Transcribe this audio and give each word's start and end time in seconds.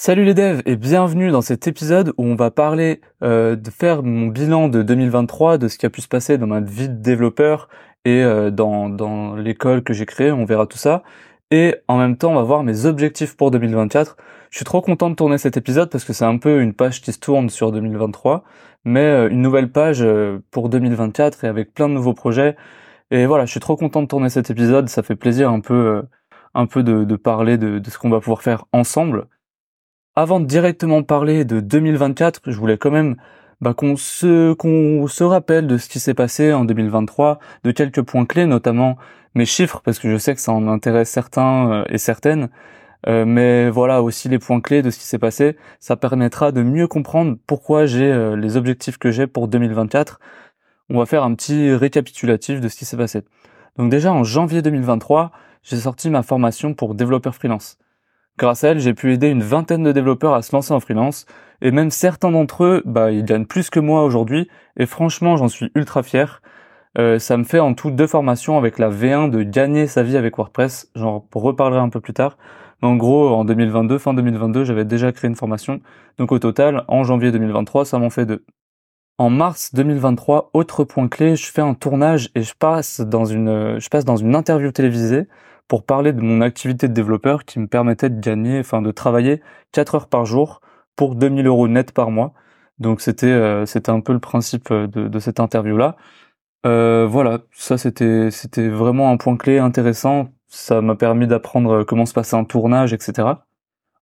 Salut 0.00 0.24
les 0.24 0.34
devs 0.34 0.62
et 0.64 0.76
bienvenue 0.76 1.32
dans 1.32 1.40
cet 1.40 1.66
épisode 1.66 2.14
où 2.18 2.24
on 2.24 2.36
va 2.36 2.52
parler 2.52 3.00
euh, 3.24 3.56
de 3.56 3.68
faire 3.68 4.04
mon 4.04 4.28
bilan 4.28 4.68
de 4.68 4.84
2023, 4.84 5.58
de 5.58 5.66
ce 5.66 5.76
qui 5.76 5.86
a 5.86 5.90
pu 5.90 6.02
se 6.02 6.06
passer 6.06 6.38
dans 6.38 6.46
ma 6.46 6.60
vie 6.60 6.88
de 6.88 6.94
développeur 6.94 7.68
et 8.04 8.22
euh, 8.22 8.52
dans, 8.52 8.88
dans 8.90 9.34
l'école 9.34 9.82
que 9.82 9.92
j'ai 9.92 10.06
créée, 10.06 10.30
on 10.30 10.44
verra 10.44 10.68
tout 10.68 10.78
ça. 10.78 11.02
Et 11.50 11.74
en 11.88 11.98
même 11.98 12.16
temps, 12.16 12.30
on 12.30 12.36
va 12.36 12.44
voir 12.44 12.62
mes 12.62 12.86
objectifs 12.86 13.36
pour 13.36 13.50
2024. 13.50 14.16
Je 14.50 14.58
suis 14.58 14.64
trop 14.64 14.80
content 14.82 15.10
de 15.10 15.16
tourner 15.16 15.36
cet 15.36 15.56
épisode 15.56 15.90
parce 15.90 16.04
que 16.04 16.12
c'est 16.12 16.24
un 16.24 16.38
peu 16.38 16.60
une 16.60 16.74
page 16.74 17.02
qui 17.02 17.12
se 17.12 17.18
tourne 17.18 17.50
sur 17.50 17.72
2023, 17.72 18.44
mais 18.84 19.00
euh, 19.00 19.28
une 19.28 19.42
nouvelle 19.42 19.72
page 19.72 20.06
pour 20.52 20.68
2024 20.68 21.42
et 21.42 21.48
avec 21.48 21.74
plein 21.74 21.88
de 21.88 21.94
nouveaux 21.94 22.14
projets. 22.14 22.54
Et 23.10 23.26
voilà, 23.26 23.46
je 23.46 23.50
suis 23.50 23.58
trop 23.58 23.74
content 23.74 24.02
de 24.02 24.06
tourner 24.06 24.28
cet 24.28 24.48
épisode. 24.48 24.88
Ça 24.88 25.02
fait 25.02 25.16
plaisir 25.16 25.50
un 25.50 25.58
peu, 25.58 26.04
un 26.54 26.66
peu 26.66 26.84
de, 26.84 27.02
de 27.02 27.16
parler 27.16 27.58
de, 27.58 27.80
de 27.80 27.90
ce 27.90 27.98
qu'on 27.98 28.10
va 28.10 28.20
pouvoir 28.20 28.42
faire 28.42 28.64
ensemble 28.72 29.26
avant 30.14 30.40
de 30.40 30.46
directement 30.46 31.02
parler 31.02 31.44
de 31.44 31.60
2024, 31.60 32.40
je 32.46 32.56
voulais 32.58 32.78
quand 32.78 32.90
même 32.90 33.16
bah, 33.60 33.74
qu'on 33.74 33.96
se 33.96 34.52
qu'on 34.54 35.06
se 35.08 35.24
rappelle 35.24 35.66
de 35.66 35.78
ce 35.78 35.88
qui 35.88 36.00
s'est 36.00 36.14
passé 36.14 36.52
en 36.52 36.64
2023, 36.64 37.38
de 37.64 37.70
quelques 37.72 38.02
points 38.02 38.26
clés, 38.26 38.46
notamment 38.46 38.96
mes 39.34 39.46
chiffres, 39.46 39.80
parce 39.84 39.98
que 39.98 40.10
je 40.10 40.16
sais 40.16 40.34
que 40.34 40.40
ça 40.40 40.52
en 40.52 40.68
intéresse 40.68 41.10
certains 41.10 41.72
euh, 41.72 41.84
et 41.88 41.98
certaines. 41.98 42.48
Euh, 43.06 43.24
mais 43.24 43.70
voilà 43.70 44.02
aussi 44.02 44.28
les 44.28 44.38
points 44.38 44.60
clés 44.60 44.82
de 44.82 44.90
ce 44.90 44.98
qui 44.98 45.06
s'est 45.06 45.18
passé. 45.18 45.56
Ça 45.80 45.96
permettra 45.96 46.52
de 46.52 46.62
mieux 46.62 46.88
comprendre 46.88 47.36
pourquoi 47.46 47.86
j'ai 47.86 48.10
euh, 48.10 48.36
les 48.36 48.56
objectifs 48.56 48.98
que 48.98 49.10
j'ai 49.10 49.26
pour 49.26 49.48
2024. 49.48 50.20
On 50.90 50.98
va 50.98 51.06
faire 51.06 51.22
un 51.22 51.34
petit 51.34 51.72
récapitulatif 51.74 52.60
de 52.60 52.68
ce 52.68 52.76
qui 52.76 52.84
s'est 52.84 52.96
passé. 52.96 53.22
Donc 53.76 53.90
déjà 53.90 54.12
en 54.12 54.24
janvier 54.24 54.62
2023, 54.62 55.30
j'ai 55.62 55.76
sorti 55.76 56.10
ma 56.10 56.22
formation 56.22 56.74
pour 56.74 56.94
développeur 56.94 57.34
freelance. 57.34 57.78
Grâce 58.38 58.62
à 58.62 58.68
elle, 58.68 58.78
j'ai 58.78 58.94
pu 58.94 59.12
aider 59.12 59.28
une 59.28 59.42
vingtaine 59.42 59.82
de 59.82 59.90
développeurs 59.90 60.32
à 60.32 60.42
se 60.42 60.54
lancer 60.54 60.72
en 60.72 60.78
freelance, 60.78 61.26
et 61.60 61.72
même 61.72 61.90
certains 61.90 62.30
d'entre 62.30 62.62
eux, 62.62 62.82
bah, 62.84 63.10
ils 63.10 63.24
gagnent 63.24 63.46
plus 63.46 63.68
que 63.68 63.80
moi 63.80 64.04
aujourd'hui, 64.04 64.48
et 64.76 64.86
franchement, 64.86 65.36
j'en 65.36 65.48
suis 65.48 65.72
ultra 65.74 66.04
fier. 66.04 66.40
Euh, 66.98 67.18
ça 67.18 67.36
me 67.36 67.42
fait 67.42 67.58
en 67.58 67.74
tout 67.74 67.90
deux 67.90 68.06
formations 68.06 68.56
avec 68.56 68.78
la 68.78 68.90
V1 68.90 69.28
de 69.28 69.42
gagner 69.42 69.88
sa 69.88 70.04
vie 70.04 70.16
avec 70.16 70.36
WordPress. 70.36 70.88
J'en 70.94 71.26
reparlerai 71.34 71.80
un 71.80 71.88
peu 71.88 72.00
plus 72.00 72.12
tard. 72.12 72.38
Mais 72.80 72.86
en 72.86 72.94
gros, 72.94 73.28
en 73.34 73.44
2022, 73.44 73.98
fin 73.98 74.14
2022, 74.14 74.62
j'avais 74.62 74.84
déjà 74.84 75.10
créé 75.10 75.28
une 75.28 75.36
formation. 75.36 75.80
Donc 76.16 76.30
au 76.30 76.38
total, 76.38 76.84
en 76.86 77.02
janvier 77.02 77.32
2023, 77.32 77.84
ça 77.86 77.98
m'en 77.98 78.08
fait 78.08 78.24
deux. 78.24 78.44
En 79.18 79.30
mars 79.30 79.74
2023, 79.74 80.50
autre 80.54 80.84
point 80.84 81.08
clé, 81.08 81.34
je 81.34 81.50
fais 81.50 81.60
un 81.60 81.74
tournage 81.74 82.30
et 82.36 82.42
je 82.42 82.54
passe 82.54 83.00
dans 83.00 83.24
une, 83.24 83.80
je 83.80 83.88
passe 83.88 84.04
dans 84.04 84.16
une 84.16 84.36
interview 84.36 84.70
télévisée 84.70 85.26
pour 85.68 85.84
parler 85.84 86.12
de 86.12 86.20
mon 86.20 86.40
activité 86.40 86.88
de 86.88 86.94
développeur 86.94 87.44
qui 87.44 87.58
me 87.60 87.66
permettait 87.68 88.10
de 88.10 88.20
gagner, 88.20 88.58
enfin 88.60 88.82
de 88.82 88.90
travailler 88.90 89.42
4 89.72 89.94
heures 89.94 90.08
par 90.08 90.24
jour 90.26 90.60
pour 90.96 91.14
2000 91.14 91.46
euros 91.46 91.68
net 91.68 91.92
par 91.92 92.10
mois. 92.10 92.32
Donc 92.78 93.00
c'était 93.00 93.26
euh, 93.26 93.66
c'était 93.66 93.90
un 93.90 94.00
peu 94.00 94.12
le 94.12 94.20
principe 94.20 94.70
euh, 94.70 94.86
de, 94.86 95.08
de 95.08 95.18
cette 95.18 95.40
interview 95.40 95.76
là. 95.76 95.96
Euh, 96.66 97.06
voilà, 97.08 97.40
ça 97.52 97.78
c'était 97.78 98.30
c'était 98.30 98.68
vraiment 98.68 99.10
un 99.10 99.16
point 99.16 99.36
clé 99.36 99.58
intéressant. 99.58 100.30
Ça 100.48 100.80
m'a 100.80 100.96
permis 100.96 101.26
d'apprendre 101.26 101.84
comment 101.84 102.06
se 102.06 102.14
passait 102.14 102.36
un 102.36 102.44
tournage, 102.44 102.92
etc. 102.92 103.28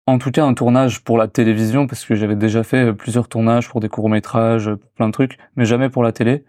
En 0.07 0.19
tout 0.19 0.31
cas, 0.31 0.45
un 0.45 0.55
tournage 0.55 1.03
pour 1.03 1.19
la 1.19 1.27
télévision 1.29 1.87
parce 1.89 2.05
que 2.05 2.15
j'avais 2.15 2.37
déjà 2.37 2.63
fait 2.63 2.93
plusieurs 2.93 3.29
tournages 3.29 3.69
pour 3.69 3.81
des 3.81 3.89
courts 3.89 4.09
métrages, 4.09 4.73
pour 4.73 4.91
plein 4.93 5.09
de 5.09 5.13
trucs, 5.13 5.39
mais 5.57 5.65
jamais 5.65 5.89
pour 5.91 6.05
la 6.05 6.13
télé. 6.13 6.45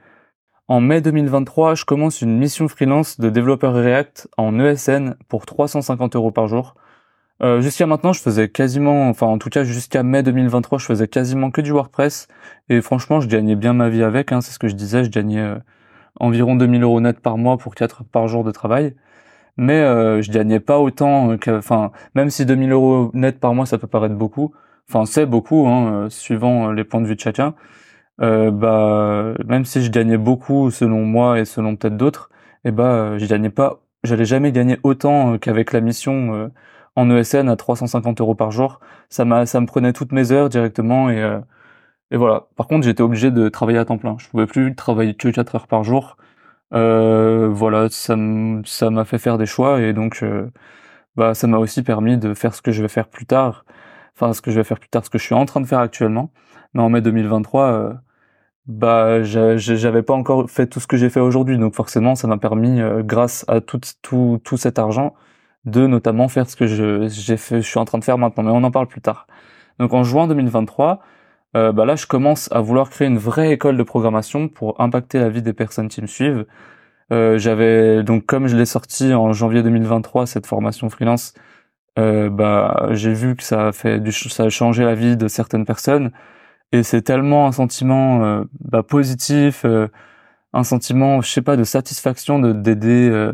En 0.69 0.81
mai 0.81 0.99
2023, 0.99 1.75
je 1.75 1.85
commence 1.85 2.21
une 2.21 2.37
mission 2.37 2.67
freelance 2.67 3.21
de 3.21 3.29
développeur 3.29 3.73
React 3.73 4.27
en 4.35 4.59
ESN 4.59 5.15
pour 5.29 5.45
350 5.45 6.17
euros 6.17 6.31
par 6.31 6.47
jour. 6.49 6.75
Euh, 7.41 7.61
jusqu'à 7.61 7.85
maintenant, 7.85 8.11
je 8.11 8.19
faisais 8.19 8.49
quasiment, 8.49 9.07
enfin 9.07 9.27
en 9.27 9.37
tout 9.37 9.47
cas 9.47 9.63
jusqu'à 9.63 10.03
mai 10.03 10.23
2023, 10.23 10.77
je 10.79 10.85
faisais 10.85 11.07
quasiment 11.07 11.51
que 11.51 11.61
du 11.61 11.71
WordPress 11.71 12.27
et 12.67 12.81
franchement, 12.81 13.21
je 13.21 13.29
gagnais 13.29 13.55
bien 13.55 13.71
ma 13.71 13.87
vie 13.87 14.03
avec. 14.03 14.33
Hein, 14.33 14.41
c'est 14.41 14.51
ce 14.51 14.59
que 14.59 14.67
je 14.67 14.75
disais, 14.75 15.05
je 15.05 15.09
gagnais 15.09 15.39
euh, 15.39 15.55
environ 16.19 16.57
2000 16.57 16.83
euros 16.83 16.99
net 16.99 17.21
par 17.21 17.37
mois 17.37 17.57
pour 17.57 17.73
4 17.73 18.01
heures 18.01 18.07
par 18.11 18.27
jour 18.27 18.43
de 18.43 18.51
travail. 18.51 18.93
Mais 19.55 19.79
euh, 19.79 20.21
je 20.21 20.31
gagnais 20.33 20.59
pas 20.59 20.79
autant, 20.79 21.37
que, 21.37 21.57
enfin 21.59 21.91
même 22.13 22.29
si 22.29 22.45
2000 22.45 22.73
euros 22.73 23.11
net 23.13 23.39
par 23.39 23.53
mois, 23.53 23.65
ça 23.65 23.77
peut 23.77 23.87
paraître 23.87 24.15
beaucoup. 24.15 24.53
Enfin 24.89 25.05
c'est 25.05 25.25
beaucoup, 25.27 25.65
hein, 25.67 26.07
suivant 26.09 26.71
les 26.73 26.83
points 26.83 26.99
de 27.01 27.07
vue 27.07 27.15
de 27.15 27.21
chacun 27.21 27.55
euh, 28.21 28.51
bah 28.51 29.33
même 29.45 29.65
si 29.65 29.83
je 29.83 29.91
gagnais 29.91 30.17
beaucoup 30.17 30.71
selon 30.71 31.05
moi 31.05 31.39
et 31.39 31.45
selon 31.45 31.75
peut-être 31.75 31.97
d'autres, 31.97 32.29
et 32.65 32.69
eh 32.69 32.71
bah 32.71 33.17
je 33.17 33.25
gagnais 33.27 33.49
pas, 33.49 33.81
j'allais 34.03 34.25
jamais 34.25 34.51
gagner 34.51 34.79
autant 34.83 35.33
euh, 35.33 35.37
qu'avec 35.37 35.73
la 35.73 35.81
mission 35.81 36.33
euh, 36.35 36.49
en 36.95 37.09
ESN 37.11 37.49
à 37.49 37.55
350 37.55 38.21
euros 38.21 38.35
par 38.35 38.51
jour. 38.51 38.79
Ça 39.09 39.25
m'a, 39.25 39.45
ça 39.45 39.61
me 39.61 39.67
prenait 39.67 39.93
toutes 39.93 40.11
mes 40.11 40.31
heures 40.31 40.49
directement 40.49 41.09
et 41.09 41.21
euh, 41.21 41.39
et 42.11 42.17
voilà. 42.17 42.47
Par 42.55 42.67
contre, 42.67 42.85
j'étais 42.85 43.03
obligé 43.03 43.31
de 43.31 43.49
travailler 43.49 43.79
à 43.79 43.85
temps 43.85 43.97
plein. 43.97 44.15
Je 44.19 44.29
pouvais 44.29 44.47
plus 44.47 44.75
travailler 44.75 45.15
que 45.15 45.29
4 45.29 45.55
heures 45.55 45.67
par 45.67 45.83
jour. 45.83 46.17
voilà, 46.71 47.89
ça 47.89 48.15
ça 48.65 48.89
m'a 48.89 49.05
fait 49.05 49.17
faire 49.19 49.37
des 49.37 49.45
choix 49.45 49.81
et 49.81 49.93
donc 49.93 50.23
bah 51.15 51.33
ça 51.33 51.47
m'a 51.47 51.57
aussi 51.57 51.83
permis 51.83 52.17
de 52.17 52.33
faire 52.33 52.53
ce 52.55 52.61
que 52.61 52.71
je 52.71 52.81
vais 52.81 52.87
faire 52.89 53.07
plus 53.09 53.25
tard. 53.25 53.65
Enfin, 54.15 54.33
ce 54.33 54.41
que 54.41 54.51
je 54.51 54.57
vais 54.57 54.63
faire 54.63 54.79
plus 54.79 54.89
tard, 54.89 55.05
ce 55.05 55.09
que 55.09 55.17
je 55.17 55.23
suis 55.23 55.35
en 55.35 55.45
train 55.45 55.61
de 55.61 55.65
faire 55.67 55.79
actuellement. 55.79 56.31
Mais 56.73 56.81
en 56.81 56.89
mai 56.89 57.01
2023 57.01 57.99
bah 58.67 59.23
j'avais 59.23 60.03
pas 60.03 60.13
encore 60.13 60.49
fait 60.49 60.67
tout 60.67 60.79
ce 60.81 60.87
que 60.87 60.97
j'ai 60.97 61.09
fait 61.09 61.21
aujourd'hui 61.21 61.57
donc 61.57 61.73
forcément 61.73 62.15
ça 62.15 62.27
m'a 62.27 62.37
permis 62.37 62.81
euh, 62.81 63.01
grâce 63.01 63.45
à 63.47 63.61
tout, 63.61 63.79
tout 64.01 64.41
tout 64.43 64.57
cet 64.57 64.77
argent 64.77 65.15
de 65.65 65.87
notamment 65.87 66.27
faire 66.27 66.49
ce 66.49 66.55
que 66.55 66.67
je 66.67 67.07
fait 67.37 67.61
je 67.61 67.67
suis 67.67 67.79
en 67.79 67.85
train 67.85 67.97
de 67.99 68.03
faire 68.03 68.17
maintenant 68.17 68.43
mais 68.43 68.51
on 68.51 68.63
en 68.63 68.71
parle 68.71 68.87
plus 68.87 69.01
tard. 69.01 69.27
Donc 69.79 69.93
en 69.93 70.03
juin 70.03 70.27
2023 70.27 71.01
euh, 71.55 71.71
bah 71.71 71.85
là 71.85 71.95
je 71.95 72.07
commence 72.07 72.51
à 72.51 72.61
vouloir 72.61 72.89
créer 72.89 73.07
une 73.07 73.17
vraie 73.17 73.51
école 73.53 73.77
de 73.77 73.83
programmation 73.83 74.49
pour 74.49 74.79
impacter 74.81 75.19
la 75.19 75.29
vie 75.29 75.41
des 75.41 75.53
personnes 75.53 75.87
qui 75.89 76.01
me 76.01 76.07
suivent. 76.07 76.45
Euh, 77.13 77.37
j'avais 77.37 78.03
donc 78.03 78.25
comme 78.25 78.47
je 78.47 78.57
l'ai 78.57 78.65
sorti 78.65 79.13
en 79.13 79.31
janvier 79.33 79.63
2023 79.63 80.27
cette 80.27 80.45
formation 80.45 80.89
freelance 80.89 81.33
euh, 81.99 82.29
bah 82.29 82.89
j'ai 82.91 83.13
vu 83.13 83.35
que 83.35 83.43
ça 83.43 83.67
a 83.67 83.71
fait 83.71 83.99
du 83.99 84.11
ça 84.11 84.43
a 84.45 84.49
changé 84.49 84.83
la 84.83 84.95
vie 84.95 85.17
de 85.17 85.27
certaines 85.29 85.65
personnes 85.65 86.11
et 86.71 86.83
c'est 86.83 87.01
tellement 87.01 87.47
un 87.47 87.51
sentiment 87.51 88.23
euh, 88.23 88.43
bah, 88.59 88.83
positif, 88.83 89.63
euh, 89.65 89.87
un 90.53 90.63
sentiment, 90.63 91.21
je 91.21 91.29
sais 91.29 91.41
pas, 91.41 91.57
de 91.57 91.63
satisfaction 91.63 92.39
de 92.39 92.51
d'aider, 92.53 93.09
euh, 93.09 93.33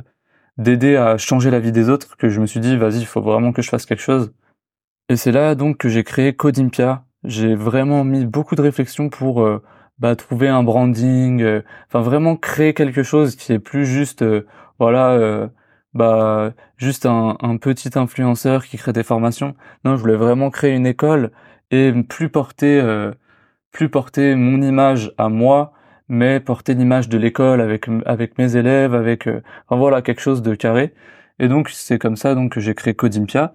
d'aider 0.57 0.95
à 0.97 1.17
changer 1.17 1.51
la 1.51 1.59
vie 1.59 1.71
des 1.71 1.89
autres 1.89 2.17
que 2.17 2.29
je 2.29 2.39
me 2.41 2.45
suis 2.45 2.59
dit, 2.59 2.77
vas-y, 2.77 2.99
il 2.99 3.05
faut 3.05 3.21
vraiment 3.21 3.51
que 3.53 3.61
je 3.61 3.69
fasse 3.69 3.85
quelque 3.85 4.01
chose. 4.01 4.33
Et 5.09 5.15
c'est 5.17 5.31
là 5.31 5.55
donc 5.55 5.77
que 5.77 5.89
j'ai 5.89 6.03
créé 6.03 6.35
Codimpia. 6.35 7.05
J'ai 7.23 7.55
vraiment 7.55 8.03
mis 8.03 8.25
beaucoup 8.25 8.55
de 8.55 8.61
réflexion 8.61 9.09
pour 9.09 9.47
bah, 9.99 10.15
trouver 10.15 10.49
un 10.49 10.63
branding, 10.63 11.61
enfin 11.87 12.01
vraiment 12.01 12.35
créer 12.35 12.73
quelque 12.73 13.03
chose 13.03 13.35
qui 13.35 13.53
est 13.53 13.59
plus 13.59 13.85
juste, 13.85 14.25
voilà, 14.79 15.49
bah 15.93 16.53
juste 16.77 17.05
un, 17.05 17.37
un 17.41 17.57
petit 17.57 17.97
influenceur 17.97 18.65
qui 18.65 18.77
crée 18.77 18.93
des 18.93 19.03
formations. 19.03 19.55
Non, 19.85 19.95
je 19.95 20.01
voulais 20.01 20.15
vraiment 20.15 20.49
créer 20.49 20.73
une 20.73 20.87
école 20.87 21.31
et 21.71 21.93
plus 22.03 22.29
porter 22.29 22.81
plus 23.73 23.89
porter 23.89 24.35
mon 24.35 24.61
image 24.61 25.11
à 25.17 25.27
moi, 25.27 25.73
mais 26.07 26.39
porter 26.39 26.75
l'image 26.75 27.09
de 27.09 27.17
l'école 27.17 27.59
avec 27.59 27.87
avec 28.05 28.37
mes 28.37 28.55
élèves, 28.55 28.95
avec 28.95 29.27
euh, 29.27 29.41
enfin 29.67 29.77
voilà 29.77 30.01
quelque 30.01 30.21
chose 30.21 30.41
de 30.41 30.55
carré. 30.55 30.93
Et 31.39 31.47
donc 31.49 31.69
c'est 31.69 31.99
comme 31.99 32.15
ça 32.15 32.35
donc 32.35 32.53
que 32.53 32.61
j'ai 32.61 32.75
créé 32.75 32.93
Codimpia. 32.93 33.53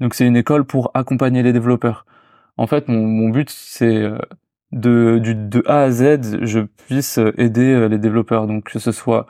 Donc 0.00 0.14
c'est 0.14 0.26
une 0.26 0.36
école 0.36 0.64
pour 0.64 0.90
accompagner 0.94 1.42
les 1.42 1.52
développeurs. 1.52 2.06
En 2.56 2.66
fait, 2.66 2.88
mon, 2.88 3.06
mon 3.06 3.28
but 3.30 3.50
c'est 3.50 3.96
euh, 3.96 4.18
de 4.72 5.18
du 5.18 5.34
de 5.34 5.62
A 5.66 5.82
à 5.82 5.90
Z, 5.90 6.38
je 6.42 6.60
puisse 6.60 7.18
aider 7.36 7.72
euh, 7.74 7.88
les 7.88 7.98
développeurs. 7.98 8.46
Donc 8.46 8.64
que 8.64 8.78
ce 8.78 8.92
soit 8.92 9.26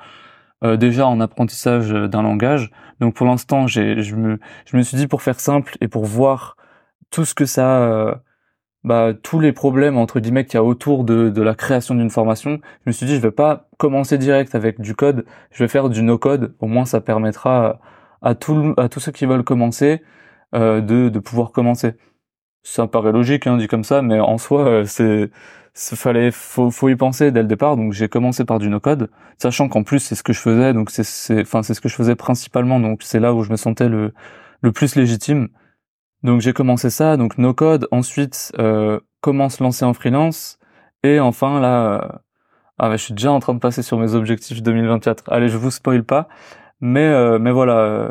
déjà 0.78 1.06
en 1.06 1.20
apprentissage 1.20 1.90
d'un 1.90 2.22
langage. 2.22 2.70
Donc 3.00 3.14
pour 3.14 3.26
l'instant, 3.26 3.66
j'ai 3.66 4.02
je 4.02 4.14
me 4.14 4.38
je 4.66 4.76
me 4.76 4.82
suis 4.82 4.96
dit 4.98 5.06
pour 5.06 5.22
faire 5.22 5.40
simple 5.40 5.76
et 5.80 5.88
pour 5.88 6.04
voir 6.04 6.56
tout 7.10 7.24
ce 7.24 7.34
que 7.34 7.46
ça 7.46 8.20
bah, 8.84 9.12
tous 9.22 9.40
les 9.40 9.52
problèmes 9.52 9.98
entre 9.98 10.20
guillemets 10.20 10.44
qu'il 10.44 10.54
y 10.54 10.58
a 10.58 10.64
autour 10.64 11.04
de, 11.04 11.28
de 11.28 11.42
la 11.42 11.54
création 11.54 11.94
d'une 11.94 12.10
formation, 12.10 12.60
je 12.84 12.90
me 12.90 12.92
suis 12.92 13.06
dit 13.06 13.14
je 13.16 13.20
vais 13.20 13.30
pas 13.30 13.68
commencer 13.78 14.18
direct 14.18 14.54
avec 14.54 14.80
du 14.80 14.94
code, 14.94 15.24
je 15.52 15.62
vais 15.62 15.68
faire 15.68 15.88
du 15.90 16.02
no 16.02 16.18
code. 16.18 16.54
Au 16.60 16.66
moins 16.66 16.84
ça 16.86 17.00
permettra 17.00 17.80
à, 18.22 18.34
tout, 18.34 18.74
à 18.78 18.88
tous 18.88 19.00
ceux 19.00 19.12
qui 19.12 19.26
veulent 19.26 19.44
commencer 19.44 20.02
euh, 20.54 20.80
de, 20.80 21.08
de 21.10 21.18
pouvoir 21.18 21.52
commencer. 21.52 21.94
Ça 22.62 22.86
paraît 22.86 23.12
logique 23.12 23.46
hein, 23.46 23.56
dit 23.56 23.68
comme 23.68 23.84
ça, 23.84 24.02
mais 24.02 24.20
en 24.20 24.38
soi 24.38 24.66
euh, 24.66 24.84
c'est 24.84 25.30
fallait 25.74 26.30
faut, 26.30 26.70
faut 26.70 26.88
y 26.88 26.96
penser 26.96 27.30
dès 27.32 27.42
le 27.42 27.48
départ. 27.48 27.76
Donc 27.76 27.92
j'ai 27.92 28.08
commencé 28.08 28.44
par 28.44 28.58
du 28.58 28.68
no 28.68 28.80
code, 28.80 29.10
sachant 29.38 29.68
qu'en 29.68 29.82
plus 29.82 30.00
c'est 30.00 30.14
ce 30.14 30.22
que 30.22 30.32
je 30.32 30.40
faisais, 30.40 30.72
donc 30.74 30.90
c'est 30.90 31.40
enfin 31.40 31.62
c'est 31.62 31.74
ce 31.74 31.80
que 31.80 31.88
je 31.88 31.94
faisais 31.94 32.16
principalement, 32.16 32.80
donc 32.80 33.02
c'est 33.02 33.20
là 33.20 33.34
où 33.34 33.42
je 33.42 33.50
me 33.50 33.56
sentais 33.56 33.88
le 33.88 34.12
le 34.62 34.72
plus 34.72 34.96
légitime. 34.96 35.48
Donc 36.22 36.40
j'ai 36.40 36.52
commencé 36.52 36.90
ça, 36.90 37.16
donc 37.16 37.38
no 37.38 37.54
code, 37.54 37.88
ensuite 37.90 38.52
euh, 38.58 39.00
comment 39.20 39.48
se 39.48 39.62
lancer 39.62 39.84
en 39.84 39.94
freelance, 39.94 40.58
et 41.02 41.18
enfin 41.20 41.60
là, 41.60 41.92
euh, 41.94 42.18
ah 42.78 42.88
bah, 42.88 42.96
je 42.96 43.04
suis 43.04 43.14
déjà 43.14 43.32
en 43.32 43.40
train 43.40 43.54
de 43.54 43.58
passer 43.58 43.82
sur 43.82 43.98
mes 43.98 44.14
objectifs 44.14 44.62
2024. 44.62 45.24
Allez, 45.32 45.48
je 45.48 45.56
vous 45.58 45.70
spoil 45.70 46.04
pas, 46.04 46.28
mais 46.80 47.06
euh, 47.06 47.38
mais 47.38 47.52
voilà, 47.52 47.78
euh, 47.78 48.10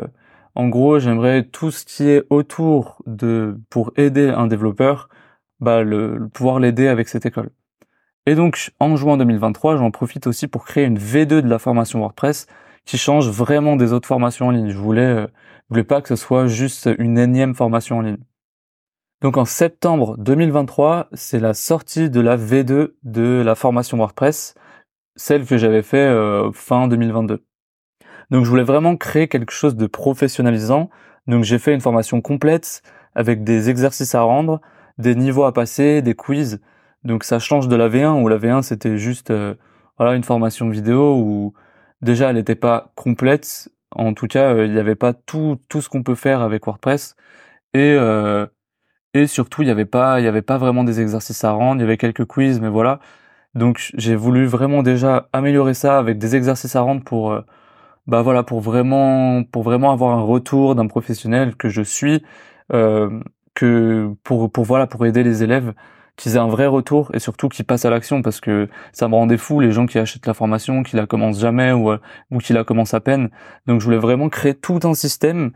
en 0.54 0.68
gros 0.68 0.98
j'aimerais 0.98 1.44
tout 1.44 1.70
ce 1.70 1.84
qui 1.84 2.08
est 2.08 2.24
autour 2.30 3.02
de 3.06 3.58
pour 3.70 3.92
aider 3.96 4.28
un 4.28 4.46
développeur, 4.48 5.08
bah 5.60 5.82
le, 5.82 6.28
pouvoir 6.32 6.60
l'aider 6.60 6.88
avec 6.88 7.08
cette 7.08 7.26
école. 7.26 7.50
Et 8.26 8.34
donc 8.34 8.72
en 8.80 8.96
juin 8.96 9.16
2023, 9.16 9.76
j'en 9.76 9.90
profite 9.90 10.26
aussi 10.26 10.46
pour 10.48 10.64
créer 10.64 10.84
une 10.84 10.98
V2 10.98 11.42
de 11.42 11.48
la 11.48 11.58
formation 11.58 12.00
WordPress 12.00 12.46
qui 12.84 12.98
change 12.98 13.28
vraiment 13.28 13.76
des 13.76 13.92
autres 13.92 14.08
formations 14.08 14.48
en 14.48 14.50
ligne. 14.50 14.70
Je 14.70 14.78
voulais, 14.78 15.02
euh, 15.02 15.26
voulais 15.70 15.84
pas 15.84 16.02
que 16.02 16.08
ce 16.08 16.16
soit 16.16 16.46
juste 16.46 16.88
une 16.98 17.18
énième 17.18 17.54
formation 17.54 17.98
en 17.98 18.00
ligne. 18.02 18.18
Donc 19.20 19.36
en 19.36 19.44
septembre 19.44 20.16
2023, 20.18 21.08
c'est 21.12 21.40
la 21.40 21.54
sortie 21.54 22.08
de 22.10 22.20
la 22.20 22.36
V2 22.36 22.92
de 23.02 23.42
la 23.44 23.54
formation 23.54 23.98
WordPress, 23.98 24.54
celle 25.16 25.44
que 25.44 25.58
j'avais 25.58 25.82
fait 25.82 25.98
euh, 25.98 26.50
fin 26.52 26.88
2022. 26.88 27.44
Donc 28.30 28.44
je 28.44 28.50
voulais 28.50 28.62
vraiment 28.62 28.96
créer 28.96 29.28
quelque 29.28 29.52
chose 29.52 29.76
de 29.76 29.86
professionnalisant. 29.86 30.88
Donc 31.26 31.44
j'ai 31.44 31.58
fait 31.58 31.74
une 31.74 31.80
formation 31.80 32.20
complète 32.20 32.82
avec 33.14 33.44
des 33.44 33.68
exercices 33.68 34.14
à 34.14 34.22
rendre, 34.22 34.60
des 34.98 35.14
niveaux 35.14 35.44
à 35.44 35.52
passer, 35.52 36.00
des 36.00 36.14
quiz. 36.14 36.60
Donc 37.04 37.24
ça 37.24 37.38
change 37.38 37.68
de 37.68 37.76
la 37.76 37.88
V1 37.88 38.22
où 38.22 38.28
la 38.28 38.38
V1 38.38 38.62
c'était 38.62 38.96
juste 38.96 39.30
euh, 39.30 39.54
voilà 39.98 40.14
une 40.14 40.24
formation 40.24 40.68
vidéo 40.70 41.16
où 41.16 41.54
déjà 42.02 42.30
elle 42.30 42.36
n'était 42.36 42.54
pas 42.54 42.92
complète. 42.94 43.68
En 43.92 44.14
tout 44.14 44.26
cas, 44.28 44.54
euh, 44.54 44.66
il 44.66 44.72
n'y 44.72 44.78
avait 44.78 44.94
pas 44.96 45.12
tout 45.14 45.58
tout 45.68 45.80
ce 45.80 45.88
qu'on 45.88 46.02
peut 46.02 46.14
faire 46.14 46.42
avec 46.42 46.66
WordPress 46.66 47.16
et 47.74 47.94
euh, 47.98 48.46
et 49.14 49.26
surtout 49.26 49.62
il 49.62 49.66
n'y 49.66 49.70
avait 49.72 49.86
pas 49.86 50.20
il 50.20 50.26
avait 50.28 50.42
pas 50.42 50.58
vraiment 50.58 50.84
des 50.84 51.00
exercices 51.00 51.44
à 51.44 51.52
rendre. 51.52 51.80
Il 51.80 51.82
y 51.82 51.84
avait 51.84 51.96
quelques 51.98 52.26
quiz, 52.26 52.60
mais 52.60 52.68
voilà. 52.68 53.00
Donc 53.54 53.90
j'ai 53.96 54.16
voulu 54.16 54.46
vraiment 54.46 54.82
déjà 54.82 55.28
améliorer 55.32 55.74
ça 55.74 55.98
avec 55.98 56.18
des 56.18 56.36
exercices 56.36 56.76
à 56.76 56.82
rendre 56.82 57.02
pour 57.04 57.32
euh, 57.32 57.42
bah 58.06 58.22
voilà 58.22 58.42
pour 58.44 58.60
vraiment 58.60 59.44
pour 59.44 59.62
vraiment 59.62 59.92
avoir 59.92 60.16
un 60.18 60.22
retour 60.22 60.74
d'un 60.74 60.86
professionnel 60.86 61.56
que 61.56 61.68
je 61.68 61.82
suis 61.82 62.22
euh, 62.72 63.20
que 63.54 64.14
pour 64.24 64.50
pour 64.52 64.64
voilà 64.64 64.86
pour 64.86 65.06
aider 65.06 65.22
les 65.24 65.42
élèves 65.42 65.74
qu'ils 66.20 66.36
aient 66.36 66.38
un 66.38 66.48
vrai 66.48 66.66
retour 66.66 67.10
et 67.14 67.18
surtout 67.18 67.48
qu'ils 67.48 67.64
passent 67.64 67.86
à 67.86 67.90
l'action 67.90 68.20
parce 68.20 68.40
que 68.40 68.68
ça 68.92 69.08
me 69.08 69.14
rendait 69.14 69.38
fou 69.38 69.58
les 69.60 69.72
gens 69.72 69.86
qui 69.86 69.98
achètent 69.98 70.26
la 70.26 70.34
formation, 70.34 70.82
qui 70.82 70.94
la 70.94 71.06
commencent 71.06 71.40
jamais 71.40 71.72
ou, 71.72 71.90
ou 72.30 72.38
qui 72.38 72.52
la 72.52 72.62
commencent 72.62 72.92
à 72.92 73.00
peine. 73.00 73.30
Donc 73.66 73.80
je 73.80 73.86
voulais 73.86 73.98
vraiment 73.98 74.28
créer 74.28 74.54
tout 74.54 74.80
un 74.84 74.92
système 74.92 75.52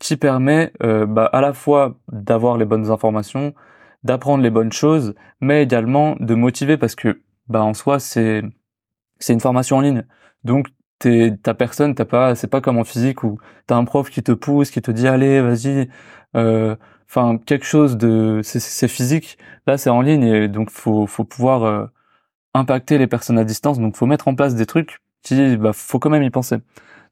qui 0.00 0.16
permet 0.16 0.72
euh, 0.82 1.06
bah, 1.06 1.26
à 1.26 1.40
la 1.40 1.52
fois 1.52 1.98
d'avoir 2.10 2.56
les 2.58 2.64
bonnes 2.64 2.90
informations, 2.90 3.54
d'apprendre 4.02 4.42
les 4.42 4.50
bonnes 4.50 4.72
choses, 4.72 5.14
mais 5.40 5.62
également 5.62 6.16
de 6.18 6.34
motiver 6.34 6.76
parce 6.76 6.96
que 6.96 7.22
bah 7.48 7.62
en 7.62 7.72
soi 7.72 8.00
c'est 8.00 8.42
c'est 9.20 9.32
une 9.32 9.40
formation 9.40 9.76
en 9.76 9.80
ligne. 9.82 10.04
Donc 10.42 10.66
t'es 10.98 11.36
ta 11.40 11.54
personne, 11.54 11.94
t'as 11.94 12.04
pas 12.04 12.34
c'est 12.34 12.48
pas 12.48 12.60
comme 12.60 12.78
en 12.78 12.84
physique 12.84 13.22
où 13.22 13.38
t'as 13.68 13.76
un 13.76 13.84
prof 13.84 14.10
qui 14.10 14.24
te 14.24 14.32
pousse, 14.32 14.70
qui 14.72 14.82
te 14.82 14.90
dit 14.90 15.06
allez 15.06 15.40
vas-y 15.40 15.88
euh, 16.36 16.74
enfin 17.08 17.38
quelque 17.38 17.64
chose 17.66 17.96
de 17.96 18.40
c'est 18.44 18.88
physique. 18.88 19.38
Là 19.66 19.78
c'est 19.78 19.90
en 19.90 20.00
ligne 20.00 20.24
et 20.24 20.48
donc 20.48 20.70
faut 20.70 21.06
faut 21.06 21.24
pouvoir 21.24 21.64
euh, 21.64 21.86
impacter 22.54 22.98
les 22.98 23.06
personnes 23.06 23.38
à 23.38 23.44
distance. 23.44 23.78
Donc 23.78 23.96
faut 23.96 24.06
mettre 24.06 24.28
en 24.28 24.34
place 24.34 24.54
des 24.54 24.66
trucs 24.66 25.00
qui 25.22 25.56
bah 25.56 25.72
faut 25.72 25.98
quand 25.98 26.10
même 26.10 26.22
y 26.22 26.30
penser. 26.30 26.56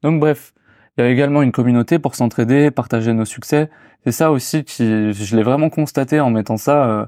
Donc 0.02 0.20
bref 0.20 0.52
il 0.98 1.04
y 1.04 1.06
a 1.06 1.10
également 1.10 1.42
une 1.42 1.52
communauté 1.52 1.98
pour 1.98 2.14
s'entraider 2.14 2.70
partager 2.70 3.12
nos 3.12 3.24
succès. 3.24 3.70
C'est 4.04 4.12
ça 4.12 4.30
aussi 4.32 4.64
qui 4.64 5.12
je 5.12 5.36
l'ai 5.36 5.42
vraiment 5.42 5.70
constaté 5.70 6.20
en 6.20 6.30
mettant 6.30 6.56
ça 6.56 6.84
euh, 6.86 7.06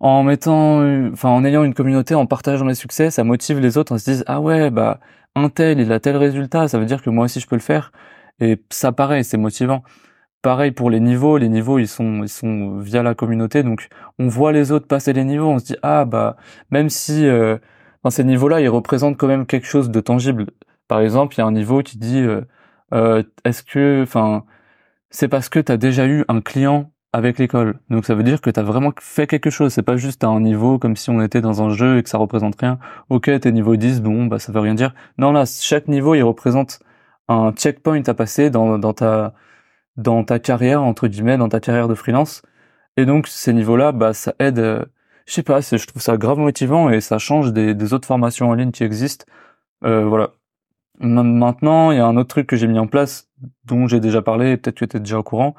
en 0.00 0.22
mettant 0.24 0.80
enfin 1.12 1.30
en 1.30 1.44
ayant 1.44 1.64
une 1.64 1.74
communauté 1.74 2.14
en 2.14 2.26
partageant 2.26 2.66
les 2.66 2.74
succès 2.74 3.10
ça 3.10 3.24
motive 3.24 3.60
les 3.60 3.78
autres. 3.78 3.94
On 3.94 3.98
se 3.98 4.04
disent 4.04 4.24
ah 4.26 4.40
ouais 4.40 4.70
bah 4.70 5.00
un 5.34 5.48
tel 5.50 5.80
il 5.80 5.92
a 5.92 6.00
tel 6.00 6.16
résultat 6.16 6.68
ça 6.68 6.78
veut 6.78 6.86
dire 6.86 7.02
que 7.02 7.10
moi 7.10 7.26
aussi 7.26 7.40
je 7.40 7.46
peux 7.46 7.56
le 7.56 7.60
faire. 7.62 7.92
Et 8.40 8.62
ça 8.70 8.92
pareil 8.92 9.24
c'est 9.24 9.38
motivant 9.38 9.82
Pareil 10.46 10.70
pour 10.70 10.90
les 10.90 11.00
niveaux, 11.00 11.38
les 11.38 11.48
niveaux 11.48 11.80
ils 11.80 11.88
sont 11.88 12.22
ils 12.22 12.28
sont 12.28 12.78
via 12.78 13.02
la 13.02 13.16
communauté, 13.16 13.64
donc 13.64 13.88
on 14.20 14.28
voit 14.28 14.52
les 14.52 14.70
autres 14.70 14.86
passer 14.86 15.12
les 15.12 15.24
niveaux, 15.24 15.48
on 15.48 15.58
se 15.58 15.64
dit 15.64 15.76
ah 15.82 16.04
bah 16.04 16.36
même 16.70 16.88
si 16.88 17.26
euh, 17.26 17.58
dans 18.04 18.10
ces 18.10 18.22
niveaux-là 18.22 18.60
ils 18.60 18.68
représentent 18.68 19.16
quand 19.16 19.26
même 19.26 19.44
quelque 19.46 19.66
chose 19.66 19.90
de 19.90 20.00
tangible. 20.00 20.46
Par 20.86 21.00
exemple, 21.00 21.34
il 21.34 21.38
y 21.38 21.40
a 21.40 21.46
un 21.46 21.50
niveau 21.50 21.82
qui 21.82 21.98
dit 21.98 22.20
euh, 22.20 22.42
euh, 22.94 23.24
est-ce 23.44 23.64
que 23.64 24.04
enfin 24.04 24.44
c'est 25.10 25.26
parce 25.26 25.48
que 25.48 25.58
tu 25.58 25.72
as 25.72 25.78
déjà 25.78 26.06
eu 26.06 26.24
un 26.28 26.40
client 26.40 26.92
avec 27.12 27.38
l'école. 27.40 27.80
Donc 27.90 28.06
ça 28.06 28.14
veut 28.14 28.22
dire 28.22 28.40
que 28.40 28.50
tu 28.50 28.60
as 28.60 28.62
vraiment 28.62 28.92
fait 29.00 29.26
quelque 29.26 29.50
chose, 29.50 29.72
c'est 29.72 29.82
pas 29.82 29.96
juste 29.96 30.22
à 30.22 30.28
un 30.28 30.40
niveau 30.40 30.78
comme 30.78 30.94
si 30.94 31.10
on 31.10 31.20
était 31.22 31.40
dans 31.40 31.60
un 31.60 31.70
jeu 31.70 31.98
et 31.98 32.04
que 32.04 32.08
ça 32.08 32.18
représente 32.18 32.54
rien. 32.60 32.78
OK, 33.10 33.24
t'es 33.40 33.50
niveau 33.50 33.74
10, 33.74 34.00
bon 34.00 34.26
bah 34.26 34.38
ça 34.38 34.52
veut 34.52 34.60
rien 34.60 34.74
dire. 34.74 34.94
Non 35.18 35.32
là, 35.32 35.44
chaque 35.44 35.88
niveau 35.88 36.14
il 36.14 36.22
représente 36.22 36.78
un 37.28 37.52
checkpoint 37.52 38.02
à 38.06 38.14
passer 38.14 38.50
dans 38.50 38.78
dans 38.78 38.92
ta 38.92 39.34
dans 39.96 40.24
ta 40.24 40.38
carrière 40.38 40.82
entre 40.82 41.08
guillemets, 41.08 41.38
dans 41.38 41.48
ta 41.48 41.60
carrière 41.60 41.88
de 41.88 41.94
freelance. 41.94 42.42
Et 42.96 43.06
donc 43.06 43.28
ces 43.28 43.52
niveaux-là, 43.52 43.92
bah 43.92 44.12
ça 44.14 44.34
aide. 44.38 44.58
Euh, 44.58 44.84
je 45.26 45.32
sais 45.34 45.42
pas, 45.42 45.60
je 45.60 45.86
trouve 45.86 46.02
ça 46.02 46.16
grave 46.16 46.38
motivant 46.38 46.88
et 46.90 47.00
ça 47.00 47.18
change 47.18 47.52
des, 47.52 47.92
autres 47.92 48.06
formations 48.06 48.48
en 48.48 48.54
ligne 48.54 48.70
qui 48.70 48.84
existent. 48.84 49.26
Euh, 49.84 50.04
voilà. 50.04 50.30
Maintenant, 51.00 51.90
il 51.90 51.98
y 51.98 52.00
a 52.00 52.06
un 52.06 52.16
autre 52.16 52.28
truc 52.28 52.46
que 52.46 52.56
j'ai 52.56 52.68
mis 52.68 52.78
en 52.78 52.86
place, 52.86 53.28
dont 53.64 53.86
j'ai 53.86 54.00
déjà 54.00 54.22
parlé, 54.22 54.56
peut-être 54.56 54.76
tu 54.76 54.84
es 54.84 55.00
déjà 55.00 55.18
au 55.18 55.22
courant, 55.22 55.54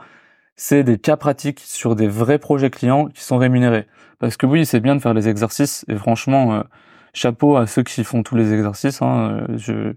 c'est 0.55 0.83
des 0.83 0.97
cas 0.97 1.17
pratiques 1.17 1.59
sur 1.59 1.95
des 1.95 2.07
vrais 2.07 2.39
projets 2.39 2.69
clients 2.71 3.07
qui 3.07 3.23
sont 3.23 3.37
rémunérés. 3.37 3.87
Parce 4.19 4.37
que 4.37 4.45
oui, 4.47 4.65
c'est 4.65 4.79
bien 4.79 4.95
de 4.95 5.01
faire 5.01 5.13
les 5.13 5.29
exercices, 5.29 5.85
et 5.87 5.95
franchement, 5.95 6.55
euh, 6.55 6.63
chapeau 7.13 7.57
à 7.57 7.67
ceux 7.67 7.83
qui 7.83 8.03
font 8.03 8.23
tous 8.23 8.35
les 8.35 8.53
exercices. 8.53 9.01
Hein, 9.01 9.45
euh, 9.49 9.57
je, 9.57 9.93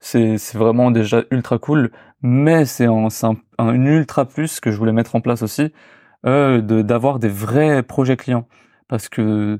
c'est 0.00 0.36
vraiment 0.54 0.90
déjà 0.90 1.22
ultra 1.30 1.58
cool 1.58 1.90
mais 2.22 2.64
c'est 2.64 2.86
un, 2.86 3.08
un, 3.58 3.74
ultra 3.84 4.26
plus 4.26 4.60
que 4.60 4.70
je 4.70 4.76
voulais 4.78 4.92
mettre 4.92 5.16
en 5.16 5.20
place 5.20 5.42
aussi 5.42 5.72
euh, 6.26 6.60
de 6.60 6.82
d'avoir 6.82 7.18
des 7.18 7.28
vrais 7.28 7.82
projets 7.82 8.16
clients. 8.16 8.46
Parce 8.88 9.08
que 9.08 9.58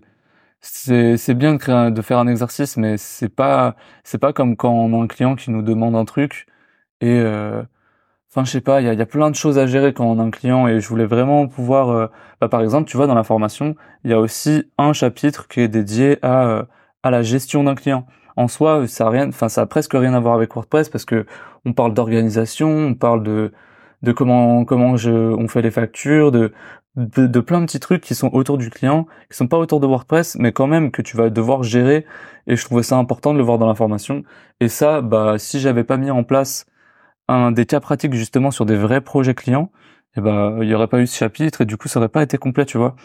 c'est 0.61 1.35
bien 1.35 1.55
de 1.55 1.59
créer 1.59 1.91
de 1.91 2.03
faire 2.03 2.19
un 2.19 2.27
exercice 2.29 2.77
mais 2.77 2.97
c'est 2.99 3.29
pas 3.29 3.77
pas 4.21 4.33
comme 4.33 4.57
quand 4.57 4.73
on 4.73 5.01
a 5.01 5.05
un 5.05 5.07
client 5.07 5.37
qui 5.37 5.51
nous 5.51 5.63
demande 5.63 5.97
un 5.97 6.05
truc 6.05 6.47
et 7.01 7.19
euh, 7.21 7.63
enfin 8.31 8.45
je 8.45 8.51
sais 8.53 8.61
pas 8.61 8.81
il 8.81 8.87
y 8.87 8.91
a, 8.91 8.95
y 8.95 9.03
a 9.03 9.07
plein 9.07 9.31
de 9.31 9.37
choses 9.37 9.59
à 9.59 9.67
gérer 9.67 9.95
quand 9.95 10.07
on 10.07 10.19
a 10.19 10.23
un 10.23 10.31
client 10.31 10.69
et 10.69 10.81
je 10.81 10.89
voulais 10.89 11.07
vraiment 11.07 11.49
pouvoir 11.49 11.91
euh, 11.91 12.07
bah, 12.41 12.49
par 12.49 12.63
exemple 12.63 12.89
tu 12.91 12.97
vois 12.97 13.07
dans 13.07 13.15
la 13.15 13.25
formation 13.25 13.75
il 14.05 14.11
y 14.11 14.15
a 14.15 14.21
aussi 14.21 14.65
un 14.79 14.93
chapitre 14.93 15.49
qui 15.49 15.61
est 15.61 15.69
dédié 15.69 16.19
à 16.23 16.47
euh, 16.49 16.65
à 17.03 17.11
la 17.11 17.23
gestion 17.23 17.65
d'un 17.65 17.75
client 17.75 18.07
en 18.41 18.49
soi, 18.49 18.87
ça 18.89 19.07
a 19.07 19.11
rien, 19.11 19.29
enfin, 19.29 19.49
ça 19.49 19.63
a 19.63 19.67
presque 19.67 19.93
rien 19.95 20.15
à 20.15 20.21
voir 20.21 20.35
avec 20.35 20.55
WordPress 20.55 20.89
parce 20.89 21.05
que 21.05 21.27
on 21.67 21.73
parle 21.73 21.95
d'organisation, 21.95 22.71
on 22.71 22.95
parle 22.95 23.23
de, 23.23 23.53
de 24.03 24.13
comment, 24.13 24.65
comment 24.65 24.97
je, 24.97 25.11
on 25.11 25.47
fait 25.47 25.63
les 25.63 25.71
factures, 25.71 26.33
de, 26.33 26.53
de, 26.97 27.41
plein 27.41 27.61
de 27.61 27.67
petits 27.67 27.81
trucs 27.81 28.03
qui 28.03 28.15
sont 28.15 28.31
autour 28.33 28.59
du 28.59 28.71
client, 28.71 29.07
qui 29.31 29.37
sont 29.37 29.47
pas 29.47 29.59
autour 29.59 29.81
de 29.81 29.87
WordPress, 29.87 30.37
mais 30.39 30.53
quand 30.53 30.67
même 30.67 30.91
que 30.91 31.03
tu 31.03 31.17
vas 31.17 31.31
devoir 31.31 31.63
gérer. 31.63 32.07
Et 32.47 32.57
je 32.57 32.65
trouvais 32.65 32.83
ça 32.83 32.97
important 32.97 33.33
de 33.33 33.39
le 33.39 33.45
voir 33.45 33.59
dans 33.59 33.67
la 33.67 33.75
formation. 33.75 34.25
Et 34.61 34.69
ça, 34.69 35.03
bah, 35.03 35.37
si 35.39 35.61
j'avais 35.61 35.85
pas 35.85 35.99
mis 35.99 36.11
en 36.11 36.25
place 36.25 36.67
un 37.29 37.53
des 37.53 37.67
cas 37.67 37.81
pratiques 37.81 38.15
justement 38.15 38.51
sur 38.51 38.67
des 38.67 38.77
vrais 38.77 39.03
projets 39.03 39.35
clients, 39.35 39.71
eh 40.17 40.21
bah, 40.21 40.57
il 40.63 40.69
y 40.69 40.75
aurait 40.75 40.89
pas 40.89 41.01
eu 41.01 41.07
ce 41.07 41.17
chapitre 41.17 41.63
et 41.63 41.67
du 41.67 41.77
coup, 41.77 41.89
ça 41.89 42.01
aurait 42.01 42.09
pas 42.09 42.23
été 42.23 42.39
complet, 42.39 42.65
tu 42.67 42.79
vois. 42.79 42.97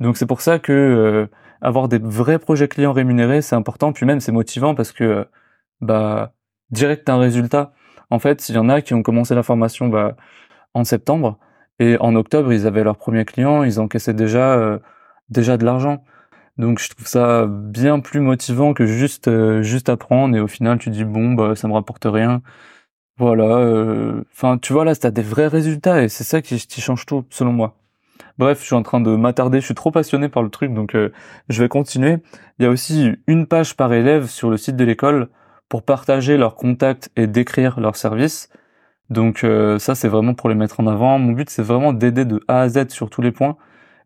Donc 0.00 0.16
c'est 0.16 0.26
pour 0.26 0.40
ça 0.40 0.58
que 0.58 0.72
euh, 0.72 1.26
avoir 1.60 1.88
des 1.88 1.98
vrais 1.98 2.38
projets 2.38 2.68
clients 2.68 2.92
rémunérés, 2.92 3.42
c'est 3.42 3.56
important. 3.56 3.92
Puis 3.92 4.06
même, 4.06 4.20
c'est 4.20 4.32
motivant 4.32 4.74
parce 4.74 4.92
que, 4.92 5.26
bah, 5.80 6.32
direct, 6.70 7.04
t'as 7.06 7.14
un 7.14 7.18
résultat. 7.18 7.72
En 8.10 8.18
fait, 8.18 8.48
il 8.48 8.54
y 8.56 8.58
en 8.58 8.68
a 8.68 8.80
qui 8.82 8.94
ont 8.94 9.02
commencé 9.02 9.34
la 9.34 9.42
formation, 9.42 9.88
bah, 9.88 10.16
en 10.74 10.84
septembre. 10.84 11.38
Et 11.80 11.96
en 12.00 12.14
octobre, 12.16 12.52
ils 12.52 12.66
avaient 12.66 12.84
leur 12.84 12.96
premier 12.96 13.24
client, 13.24 13.64
ils 13.64 13.80
encaissaient 13.80 14.14
déjà, 14.14 14.54
euh, 14.54 14.78
déjà 15.30 15.56
de 15.56 15.64
l'argent. 15.64 16.04
Donc, 16.58 16.78
je 16.80 16.90
trouve 16.90 17.06
ça 17.06 17.46
bien 17.48 18.00
plus 18.00 18.20
motivant 18.20 18.74
que 18.74 18.86
juste, 18.86 19.28
euh, 19.28 19.62
juste 19.62 19.88
apprendre. 19.88 20.36
Et 20.36 20.40
au 20.40 20.48
final, 20.48 20.78
tu 20.78 20.90
dis, 20.90 21.04
bon, 21.04 21.32
bah, 21.34 21.56
ça 21.56 21.68
me 21.68 21.74
rapporte 21.74 22.04
rien. 22.06 22.42
Voilà. 23.18 23.44
Euh, 23.58 24.24
enfin, 24.32 24.58
tu 24.58 24.72
vois, 24.72 24.84
là, 24.84 24.96
t'as 24.96 25.10
des 25.10 25.22
vrais 25.22 25.48
résultats 25.48 26.02
et 26.02 26.08
c'est 26.08 26.24
ça 26.24 26.42
qui, 26.42 26.56
qui 26.58 26.80
change 26.80 27.06
tout, 27.06 27.24
selon 27.30 27.52
moi. 27.52 27.79
Bref, 28.40 28.60
je 28.60 28.64
suis 28.64 28.74
en 28.74 28.82
train 28.82 29.02
de 29.02 29.14
m'attarder, 29.16 29.60
je 29.60 29.66
suis 29.66 29.74
trop 29.74 29.90
passionné 29.90 30.30
par 30.30 30.42
le 30.42 30.48
truc, 30.48 30.72
donc 30.72 30.94
euh, 30.94 31.12
je 31.50 31.62
vais 31.62 31.68
continuer. 31.68 32.16
Il 32.58 32.62
y 32.62 32.66
a 32.66 32.70
aussi 32.70 33.12
une 33.26 33.46
page 33.46 33.76
par 33.76 33.92
élève 33.92 34.28
sur 34.28 34.48
le 34.48 34.56
site 34.56 34.76
de 34.76 34.84
l'école 34.84 35.28
pour 35.68 35.82
partager 35.82 36.38
leurs 36.38 36.54
contacts 36.54 37.10
et 37.16 37.26
décrire 37.26 37.80
leurs 37.80 37.96
services. 37.96 38.48
Donc 39.10 39.44
euh, 39.44 39.78
ça, 39.78 39.94
c'est 39.94 40.08
vraiment 40.08 40.32
pour 40.32 40.48
les 40.48 40.54
mettre 40.54 40.80
en 40.80 40.86
avant. 40.86 41.18
Mon 41.18 41.32
but, 41.32 41.50
c'est 41.50 41.60
vraiment 41.62 41.92
d'aider 41.92 42.24
de 42.24 42.42
A 42.48 42.62
à 42.62 42.68
Z 42.70 42.88
sur 42.88 43.10
tous 43.10 43.20
les 43.20 43.30
points. 43.30 43.58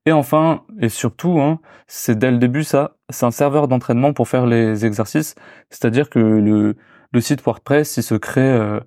Et 0.04 0.10
enfin, 0.10 0.64
et 0.80 0.88
surtout, 0.88 1.40
hein, 1.40 1.60
c'est 1.86 2.18
dès 2.18 2.32
le 2.32 2.38
début 2.38 2.64
ça, 2.64 2.96
c'est 3.10 3.26
un 3.26 3.30
serveur 3.30 3.68
d'entraînement 3.68 4.12
pour 4.14 4.26
faire 4.26 4.46
les 4.46 4.84
exercices. 4.84 5.36
C'est-à-dire 5.70 6.10
que 6.10 6.18
le, 6.18 6.74
le 7.12 7.20
site 7.20 7.40
WordPress, 7.44 7.98
il 7.98 8.02
se 8.02 8.16
crée, 8.16 8.42
euh, 8.42 8.80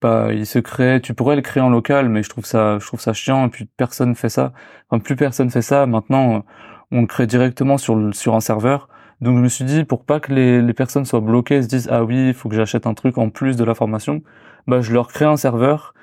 bah, 0.00 0.28
il 0.32 0.46
se 0.46 0.58
crée. 0.58 1.00
Tu 1.02 1.14
pourrais 1.14 1.36
le 1.36 1.42
créer 1.42 1.62
en 1.62 1.70
local, 1.70 2.08
mais 2.08 2.22
je 2.22 2.28
trouve 2.28 2.44
ça, 2.46 2.78
je 2.78 2.86
trouve 2.86 3.00
ça 3.00 3.12
chiant. 3.12 3.46
Et 3.46 3.50
puis 3.50 3.66
personne 3.66 4.14
fait 4.14 4.28
ça. 4.28 4.52
Enfin, 4.88 5.00
plus 5.00 5.16
personne 5.16 5.50
fait 5.50 5.62
ça. 5.62 5.86
Maintenant, 5.86 6.44
on 6.90 7.02
le 7.02 7.06
crée 7.06 7.26
directement 7.26 7.78
sur 7.78 7.94
le, 7.96 8.12
sur 8.12 8.34
un 8.34 8.40
serveur. 8.40 8.88
Donc 9.20 9.36
je 9.36 9.42
me 9.42 9.48
suis 9.48 9.64
dit 9.64 9.84
pour 9.84 10.04
pas 10.04 10.20
que 10.20 10.32
les, 10.32 10.62
les 10.62 10.72
personnes 10.74 11.04
soient 11.04 11.20
bloquées, 11.20 11.62
se 11.62 11.68
disent 11.68 11.88
ah 11.90 12.04
oui, 12.04 12.28
il 12.28 12.34
faut 12.34 12.48
que 12.48 12.54
j'achète 12.56 12.86
un 12.86 12.94
truc 12.94 13.18
en 13.18 13.30
plus 13.30 13.56
de 13.56 13.64
la 13.64 13.74
formation, 13.74 14.22
bah 14.66 14.80
je 14.80 14.92
leur 14.94 15.08
crée 15.08 15.26
un 15.26 15.36
serveur 15.36 15.94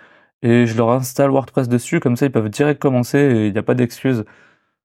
et 0.44 0.68
je 0.68 0.78
leur 0.78 0.92
installe 0.92 1.32
WordPress 1.32 1.68
dessus, 1.68 2.00
comme 2.00 2.16
ça 2.16 2.28
ils 2.28 2.32
peuvent 2.32 2.50
direct 2.50 2.80
commencer 2.82 3.18
et 3.20 3.48
il 3.48 3.54
n'y 3.54 3.58
a 3.58 3.64
pas 3.64 3.74
d'excuses. 3.74 4.24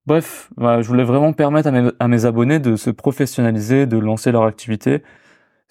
Bref, 0.06 0.50
bah, 0.56 0.82
je 0.82 0.88
voulais 0.88 1.04
vraiment 1.04 1.32
permettre 1.34 1.68
à 1.68 1.72
mes, 1.72 1.90
à 2.00 2.08
mes 2.08 2.24
abonnés 2.24 2.58
de 2.58 2.76
se 2.76 2.90
professionnaliser, 2.90 3.86
de 3.86 3.98
lancer 3.98 4.32
leur 4.32 4.44
activité 4.44 5.02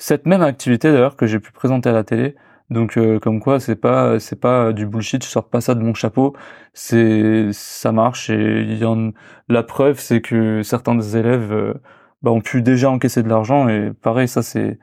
cette 0.02 0.26
même 0.26 0.42
activité 0.42 0.92
d'ailleurs 0.92 1.16
que 1.16 1.28
j'ai 1.28 1.40
pu 1.40 1.52
présenter 1.52 1.90
à 1.90 1.94
la 1.94 2.04
télé. 2.04 2.36
Donc 2.72 2.98
euh, 2.98 3.20
comme 3.20 3.42
quoi 3.42 3.60
c'est 3.60 3.76
pas 3.76 4.20
c'est 4.20 4.40
pas 4.40 4.72
du 4.74 4.86
bullshit, 4.88 5.24
je 5.24 5.30
sors 5.30 5.50
pas 5.50 5.60
ça 5.62 5.76
de 5.76 5.82
mon 5.82 5.94
chapeau, 5.94 6.36
c'est 6.74 7.50
ça 7.52 7.92
marche 7.92 8.30
et 8.30 8.62
il 8.62 8.78
y 8.78 8.86
en 8.86 9.12
la 9.50 9.64
preuve 9.64 10.00
c'est 10.00 10.22
que 10.22 10.64
certains 10.64 10.96
des 10.96 11.18
élèves 11.18 11.52
euh, 11.52 11.74
bah, 12.22 12.32
ont 12.32 12.40
pu 12.42 12.62
déjà 12.62 12.90
encaisser 12.90 13.24
de 13.24 13.30
l'argent 13.30 13.68
et 13.68 13.92
pareil 14.02 14.28
ça 14.30 14.42
c'est 14.42 14.80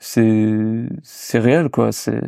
c'est 0.00 0.88
c'est 1.02 1.38
réel 1.38 1.70
quoi, 1.70 1.92
c'est 1.92 2.20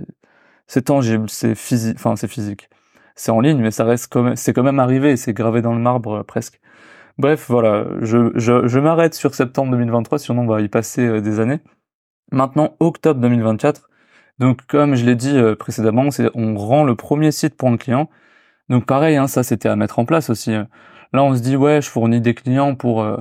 c'est 0.69 0.83
tangible, 0.83 1.29
c'est 1.31 1.55
physique, 1.57 1.97
enfin 1.99 2.17
c'est 2.17 2.29
physique. 2.29 2.69
C'est 3.17 3.33
en 3.33 3.41
ligne 3.41 3.61
mais 3.61 3.73
ça 3.73 3.85
reste 3.85 4.13
quand 4.13 4.37
c'est 4.37 4.53
quand 4.55 4.63
même 4.65 4.81
arrivé, 4.81 5.17
c'est 5.17 5.33
gravé 5.35 5.63
dans 5.63 5.75
le 5.75 5.81
marbre 5.81 6.21
euh, 6.21 6.23
presque. 6.25 6.61
Bref, 7.19 7.47
voilà, 7.51 7.87
je 8.03 8.33
je, 8.37 8.69
je 8.69 8.79
m'arrête 8.81 9.15
sur 9.15 9.35
septembre 9.35 9.73
2023 9.73 10.19
sinon 10.21 10.43
on 10.43 10.47
va 10.47 10.61
y 10.63 10.69
passer 10.69 11.21
des 11.23 11.41
années 11.41 11.61
maintenant 12.33 12.77
octobre 12.81 13.21
2024. 13.21 13.89
Donc 14.39 14.67
comme 14.67 14.95
je 14.95 15.05
l'ai 15.05 15.15
dit 15.17 15.37
euh, 15.37 15.55
précédemment, 15.55 16.09
on 16.35 16.57
rend 16.57 16.85
le 16.85 16.97
premier 16.97 17.31
site 17.33 17.57
pour 17.57 17.69
un 17.69 17.77
client. 17.77 18.11
Donc 18.69 18.87
pareil, 18.87 19.17
hein, 19.17 19.27
ça 19.27 19.43
c'était 19.43 19.69
à 19.69 19.77
mettre 19.77 19.99
en 19.99 20.05
place 20.05 20.31
aussi. 20.31 20.53
Là 21.13 21.23
on 21.25 21.35
se 21.35 21.43
dit 21.43 21.57
ouais, 21.57 21.83
je 21.83 21.89
fournis 21.91 22.21
des 22.21 22.35
clients 22.35 22.75
pour 22.75 23.03
euh, 23.03 23.19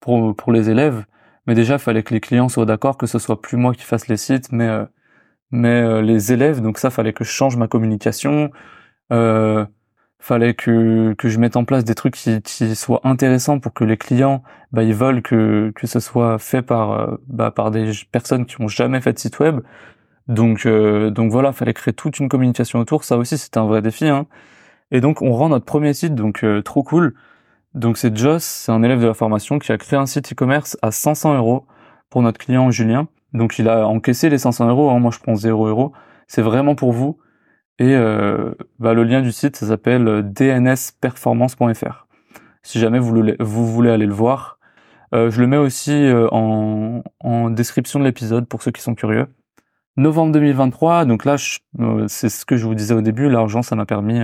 pour 0.00 0.36
pour 0.36 0.52
les 0.52 0.70
élèves, 0.70 1.04
mais 1.46 1.54
déjà 1.54 1.78
fallait 1.78 2.02
que 2.02 2.14
les 2.14 2.20
clients 2.20 2.48
soient 2.48 2.66
d'accord 2.66 2.96
que 2.98 3.06
ce 3.06 3.18
soit 3.18 3.40
plus 3.40 3.56
moi 3.56 3.74
qui 3.74 3.82
fasse 3.82 4.08
les 4.08 4.16
sites, 4.16 4.52
mais 4.52 4.68
euh, 4.68 4.84
mais 5.50 6.02
les 6.02 6.32
élèves. 6.32 6.60
Donc 6.60 6.78
ça 6.78 6.90
fallait 6.90 7.12
que 7.12 7.24
je 7.24 7.30
change 7.30 7.56
ma 7.56 7.68
communication. 7.68 8.50
Euh, 9.12 9.66
fallait 10.20 10.54
que, 10.54 11.14
que 11.14 11.28
je 11.28 11.38
mette 11.38 11.56
en 11.56 11.64
place 11.64 11.84
des 11.84 11.94
trucs 11.94 12.14
qui, 12.14 12.42
qui 12.42 12.74
soient 12.76 13.00
intéressants 13.04 13.58
pour 13.58 13.72
que 13.72 13.84
les 13.84 13.96
clients 13.96 14.42
bah, 14.72 14.82
ils 14.84 14.94
veulent 14.94 15.22
que, 15.22 15.72
que 15.74 15.86
ce 15.86 15.98
soit 16.00 16.38
fait 16.38 16.62
par, 16.62 17.18
bah, 17.26 17.50
par 17.50 17.70
des 17.70 17.92
personnes 18.12 18.46
qui 18.46 18.60
ont 18.60 18.68
jamais 18.68 19.00
fait 19.00 19.14
de 19.14 19.18
site 19.18 19.40
web. 19.40 19.60
Donc, 20.30 20.64
euh, 20.64 21.10
donc 21.10 21.30
voilà, 21.30 21.52
fallait 21.52 21.74
créer 21.74 21.92
toute 21.92 22.18
une 22.18 22.28
communication 22.28 22.78
autour. 22.78 23.04
Ça 23.04 23.18
aussi, 23.18 23.36
c'était 23.36 23.58
un 23.58 23.66
vrai 23.66 23.82
défi. 23.82 24.08
Hein. 24.08 24.26
Et 24.90 25.00
donc, 25.00 25.20
on 25.20 25.32
rend 25.32 25.50
notre 25.50 25.66
premier 25.66 25.92
site, 25.92 26.14
donc 26.14 26.44
euh, 26.44 26.62
trop 26.62 26.82
cool. 26.82 27.14
Donc 27.74 27.98
c'est 27.98 28.16
Joss, 28.16 28.42
c'est 28.42 28.72
un 28.72 28.82
élève 28.82 29.00
de 29.00 29.06
la 29.06 29.14
formation 29.14 29.58
qui 29.58 29.70
a 29.70 29.78
créé 29.78 29.98
un 29.98 30.06
site 30.06 30.32
e-commerce 30.32 30.76
à 30.82 30.90
500 30.90 31.36
euros 31.36 31.66
pour 32.08 32.22
notre 32.22 32.38
client 32.38 32.70
Julien. 32.70 33.08
Donc 33.32 33.58
il 33.58 33.68
a 33.68 33.86
encaissé 33.86 34.28
les 34.30 34.38
500 34.38 34.68
euros. 34.68 34.90
Hein. 34.90 34.98
Moi, 34.98 35.10
je 35.12 35.18
prends 35.20 35.36
0 35.36 35.66
euros. 35.68 35.92
C'est 36.26 36.42
vraiment 36.42 36.74
pour 36.74 36.92
vous. 36.92 37.18
Et 37.80 37.94
euh, 37.94 38.52
bah, 38.78 38.94
le 38.94 39.04
lien 39.04 39.22
du 39.22 39.32
site, 39.32 39.56
ça 39.56 39.66
s'appelle 39.66 40.22
dnsperformance.fr. 40.32 42.06
Si 42.62 42.78
jamais 42.78 42.98
vous, 42.98 43.22
vous, 43.40 43.66
voulez 43.66 43.90
aller 43.90 44.06
le 44.06 44.12
voir, 44.12 44.58
euh, 45.14 45.30
je 45.30 45.40
le 45.40 45.46
mets 45.46 45.56
aussi 45.56 45.92
euh, 45.92 46.28
en, 46.30 47.50
description 47.50 47.98
de 47.98 48.04
l'épisode 48.04 48.46
pour 48.46 48.62
ceux 48.62 48.70
qui 48.70 48.82
sont 48.82 48.94
curieux. 48.94 49.26
Novembre 49.96 50.32
2023, 50.32 51.04
donc 51.04 51.24
là, 51.24 51.36
c'est 52.08 52.28
ce 52.28 52.44
que 52.46 52.56
je 52.56 52.66
vous 52.66 52.74
disais 52.74 52.94
au 52.94 53.02
début, 53.02 53.28
l'argent, 53.28 53.62
ça 53.62 53.76
m'a 53.76 53.86
permis. 53.86 54.20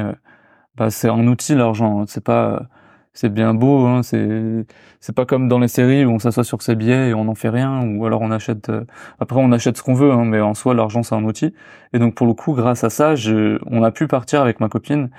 bah, 0.76 0.90
c'est 0.90 1.08
un 1.08 1.26
outil, 1.26 1.54
l'argent. 1.54 2.02
Hein. 2.02 2.04
c'est 2.08 2.24
pas 2.24 2.68
c'est 3.16 3.30
bien 3.30 3.54
beau, 3.54 3.86
hein, 3.86 4.02
c'est 4.02 4.66
c'est 5.00 5.14
pas 5.14 5.24
comme 5.26 5.48
dans 5.48 5.58
les 5.58 5.68
séries 5.68 6.04
où 6.04 6.10
on 6.10 6.18
s'assoit 6.18 6.44
sur 6.44 6.62
ses 6.62 6.76
billets 6.76 7.10
et 7.10 7.14
on 7.14 7.24
n'en 7.24 7.34
fait 7.34 7.48
rien, 7.48 7.82
ou 7.82 8.04
alors 8.06 8.20
on 8.22 8.30
achète. 8.30 8.68
Euh, 8.68 8.84
après, 9.20 9.40
on 9.40 9.52
achète 9.52 9.76
ce 9.78 9.82
qu'on 9.82 9.94
veut, 9.94 10.12
hein, 10.12 10.24
mais 10.26 10.40
en 10.40 10.54
soi, 10.54 10.74
l'argent 10.74 11.02
c'est 11.02 11.14
un 11.14 11.24
outil. 11.24 11.54
Et 11.92 11.98
donc 11.98 12.14
pour 12.14 12.26
le 12.26 12.34
coup, 12.34 12.54
grâce 12.54 12.84
à 12.84 12.90
ça, 12.90 13.14
je, 13.14 13.58
on 13.66 13.82
a 13.82 13.90
pu 13.90 14.06
partir 14.06 14.42
avec 14.42 14.60
ma 14.60 14.68
copine 14.68 15.10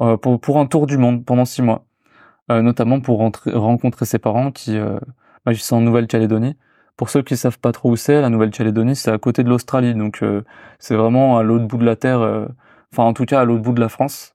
euh, 0.00 0.16
pour 0.16 0.40
pour 0.40 0.58
un 0.58 0.66
tour 0.66 0.86
du 0.86 0.98
monde 0.98 1.24
pendant 1.24 1.44
six 1.44 1.62
mois, 1.62 1.86
euh, 2.50 2.62
notamment 2.62 3.00
pour 3.00 3.18
rentrer, 3.18 3.52
rencontrer 3.52 4.06
ses 4.06 4.18
parents 4.18 4.52
qui 4.52 4.76
euh, 4.78 4.98
bah, 5.44 5.54
sont 5.54 5.76
en 5.76 5.80
Nouvelle-Calédonie. 5.82 6.56
Pour 7.00 7.08
ceux 7.08 7.22
qui 7.22 7.38
savent 7.38 7.58
pas 7.58 7.72
trop 7.72 7.92
où 7.92 7.96
c'est, 7.96 8.20
la 8.20 8.28
Nouvelle-Calédonie, 8.28 8.94
c'est 8.94 9.10
à 9.10 9.16
côté 9.16 9.42
de 9.42 9.48
l'Australie, 9.48 9.94
donc 9.94 10.22
euh, 10.22 10.44
c'est 10.78 10.96
vraiment 10.96 11.38
à 11.38 11.42
l'autre 11.42 11.64
bout 11.64 11.78
de 11.78 11.86
la 11.86 11.96
terre. 11.96 12.20
Enfin, 12.92 13.04
en 13.04 13.14
tout 13.14 13.24
cas, 13.24 13.40
à 13.40 13.44
l'autre 13.44 13.62
bout 13.62 13.72
de 13.72 13.80
la 13.80 13.88
France. 13.88 14.34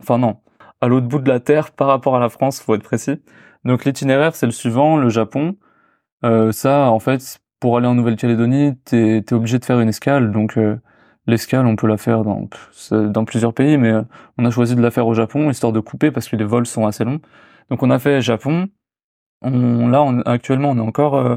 Enfin 0.00 0.18
non, 0.18 0.38
à 0.80 0.88
l'autre 0.88 1.06
bout 1.06 1.18
de 1.18 1.28
la 1.28 1.40
Terre 1.40 1.72
par 1.72 1.88
rapport 1.88 2.16
à 2.16 2.20
la 2.20 2.28
France, 2.28 2.60
faut 2.60 2.74
être 2.74 2.82
précis. 2.82 3.22
Donc 3.64 3.84
l'itinéraire, 3.84 4.34
c'est 4.34 4.46
le 4.46 4.52
suivant, 4.52 4.96
le 4.96 5.08
Japon. 5.08 5.56
Euh, 6.24 6.52
ça, 6.52 6.90
en 6.90 7.00
fait, 7.00 7.40
pour 7.60 7.76
aller 7.76 7.86
en 7.86 7.94
Nouvelle-Calédonie, 7.94 8.76
t'es 8.84 9.18
es 9.18 9.32
obligé 9.32 9.58
de 9.58 9.64
faire 9.64 9.80
une 9.80 9.88
escale. 9.88 10.32
Donc 10.32 10.58
euh, 10.58 10.76
l'escale, 11.26 11.66
on 11.66 11.76
peut 11.76 11.86
la 11.86 11.96
faire 11.96 12.22
dans, 12.24 13.24
plusieurs 13.24 13.54
pays, 13.54 13.78
mais 13.78 13.92
euh, 13.92 14.02
on 14.38 14.44
a 14.44 14.50
choisi 14.50 14.76
de 14.76 14.82
la 14.82 14.90
faire 14.90 15.06
au 15.06 15.14
Japon, 15.14 15.50
histoire 15.50 15.72
de 15.72 15.80
couper 15.80 16.10
parce 16.10 16.28
que 16.28 16.36
les 16.36 16.44
vols 16.44 16.66
sont 16.66 16.86
assez 16.86 17.04
longs. 17.04 17.20
Donc 17.70 17.82
on 17.82 17.90
a 17.90 17.98
fait 17.98 18.20
Japon. 18.20 18.68
On, 19.42 19.88
là, 19.88 20.04
actuellement, 20.26 20.70
on 20.70 20.76
est 20.78 20.80
encore, 20.80 21.16
euh, 21.16 21.36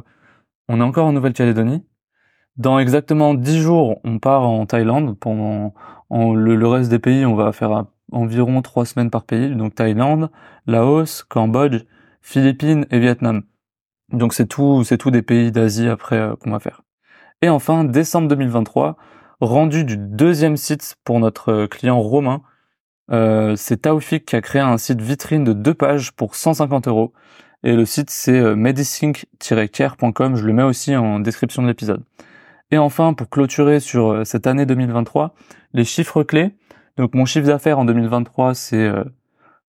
on 0.69 0.79
est 0.79 0.83
encore 0.83 1.07
en 1.07 1.11
Nouvelle-Calédonie. 1.11 1.83
Dans 2.55 2.79
exactement 2.79 3.33
dix 3.33 3.59
jours, 3.59 3.99
on 4.03 4.19
part 4.19 4.43
en 4.43 4.65
Thaïlande. 4.65 5.17
Pendant 5.19 5.73
en, 6.09 6.33
le, 6.33 6.67
reste 6.67 6.89
des 6.89 6.99
pays, 6.99 7.25
on 7.25 7.35
va 7.35 7.51
faire 7.51 7.85
environ 8.11 8.61
trois 8.61 8.85
semaines 8.85 9.09
par 9.09 9.23
pays, 9.23 9.55
donc 9.55 9.75
Thaïlande, 9.75 10.29
Laos, 10.67 11.23
Cambodge, 11.23 11.83
Philippines 12.21 12.85
et 12.91 12.99
Vietnam. 12.99 13.43
Donc 14.11 14.33
c'est 14.33 14.47
tout, 14.47 14.83
c'est 14.83 14.97
tout 14.97 15.11
des 15.11 15.21
pays 15.21 15.51
d'Asie 15.51 15.87
après 15.87 16.17
euh, 16.17 16.35
qu'on 16.35 16.51
va 16.51 16.59
faire. 16.59 16.81
Et 17.41 17.49
enfin, 17.49 17.83
décembre 17.83 18.27
2023, 18.27 18.97
rendu 19.39 19.85
du 19.85 19.97
deuxième 19.97 20.57
site 20.57 20.97
pour 21.03 21.19
notre 21.19 21.51
euh, 21.51 21.67
client 21.67 21.99
romain. 21.99 22.41
Euh, 23.11 23.55
c'est 23.55 23.83
Taufik 23.83 24.25
qui 24.25 24.35
a 24.35 24.41
créé 24.41 24.61
un 24.61 24.77
site 24.77 25.01
vitrine 25.01 25.43
de 25.43 25.53
deux 25.53 25.73
pages 25.73 26.11
pour 26.11 26.35
150 26.35 26.87
euros. 26.87 27.13
Et 27.63 27.75
le 27.75 27.85
site 27.85 28.09
c'est 28.09 28.39
euh, 28.39 28.55
medicink-care.com. 28.55 30.35
Je 30.35 30.45
le 30.45 30.53
mets 30.53 30.63
aussi 30.63 30.95
en 30.95 31.19
description 31.19 31.61
de 31.61 31.67
l'épisode. 31.67 32.03
Et 32.71 32.77
enfin, 32.77 33.13
pour 33.13 33.29
clôturer 33.29 33.79
sur 33.79 34.25
cette 34.25 34.45
année 34.45 34.65
2023, 34.65 35.33
les 35.73 35.83
chiffres 35.83 36.23
clés. 36.23 36.53
Donc 36.99 37.15
mon 37.15 37.25
chiffre 37.25 37.47
d'affaires 37.47 37.79
en 37.79 37.85
2023, 37.85 38.53
c'est, 38.53 38.75
euh, 38.75 39.05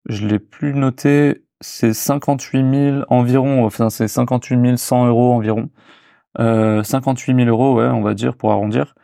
je 0.09 0.27
l'ai 0.29 0.39
plus 0.39 0.75
noté, 0.75 1.43
c'est 1.61 1.93
58 1.93 2.93
000 2.93 3.05
environ, 3.09 3.67
enfin 3.67 3.91
c'est 3.91 4.07
58 4.07 4.77
100 4.77 5.07
euros 5.09 5.35
environ. 5.35 5.69
Euh, 6.39 6.85
58 6.85 7.35
000 7.35 7.49
euros, 7.49 7.75
ouais, 7.77 7.87
on 7.87 8.03
va 8.03 8.15
dire 8.15 8.37
pour 8.37 8.53
arrondir. 8.53 8.95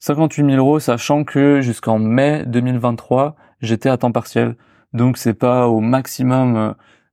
58 0.00 0.44
000 0.50 0.56
euros, 0.56 0.80
sachant 0.80 1.24
que 1.24 1.62
jusqu'en 1.62 1.98
mai 1.98 2.44
2023, 2.46 3.36
j'étais 3.62 3.88
à 3.88 3.96
temps 3.96 4.12
partiel. 4.12 4.56
Donc 4.92 5.16
c'est 5.16 5.32
pas 5.32 5.68
au 5.68 5.80
maximum 5.80 6.56
euh, 6.56 6.72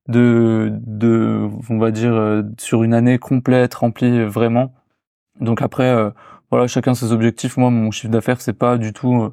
de, 0.10 0.72
de, 0.86 1.50
on 1.70 1.78
va 1.80 1.92
dire, 1.92 2.13
euh, 2.13 2.44
sur 2.60 2.84
une 2.84 2.94
année 2.94 3.20
complète 3.20 3.74
remplie 3.75 4.24
vraiment. 4.25 4.74
Donc 5.42 5.62
après, 5.62 5.89
euh, 5.89 6.12
voilà, 6.51 6.68
chacun 6.68 6.94
ses 6.96 7.13
objectifs. 7.13 7.58
Moi, 7.58 7.70
mon 7.70 7.92
chiffre 7.92 8.12
d'affaires, 8.12 8.42
c'est 8.42 8.54
pas 8.54 8.78
du 8.78 8.94
tout 8.94 9.32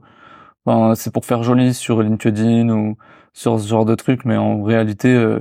c'est 0.95 1.13
pour 1.13 1.25
faire 1.25 1.43
joli 1.43 1.75
sur 1.75 2.03
LinkedIn 2.03 2.69
ou 2.71 2.97
sur 3.33 3.61
ce 3.61 3.69
genre 3.69 3.85
de 3.85 3.95
trucs, 3.95 4.25
mais 4.25 4.37
en 4.37 4.63
réalité, 4.63 5.15
euh, 5.15 5.41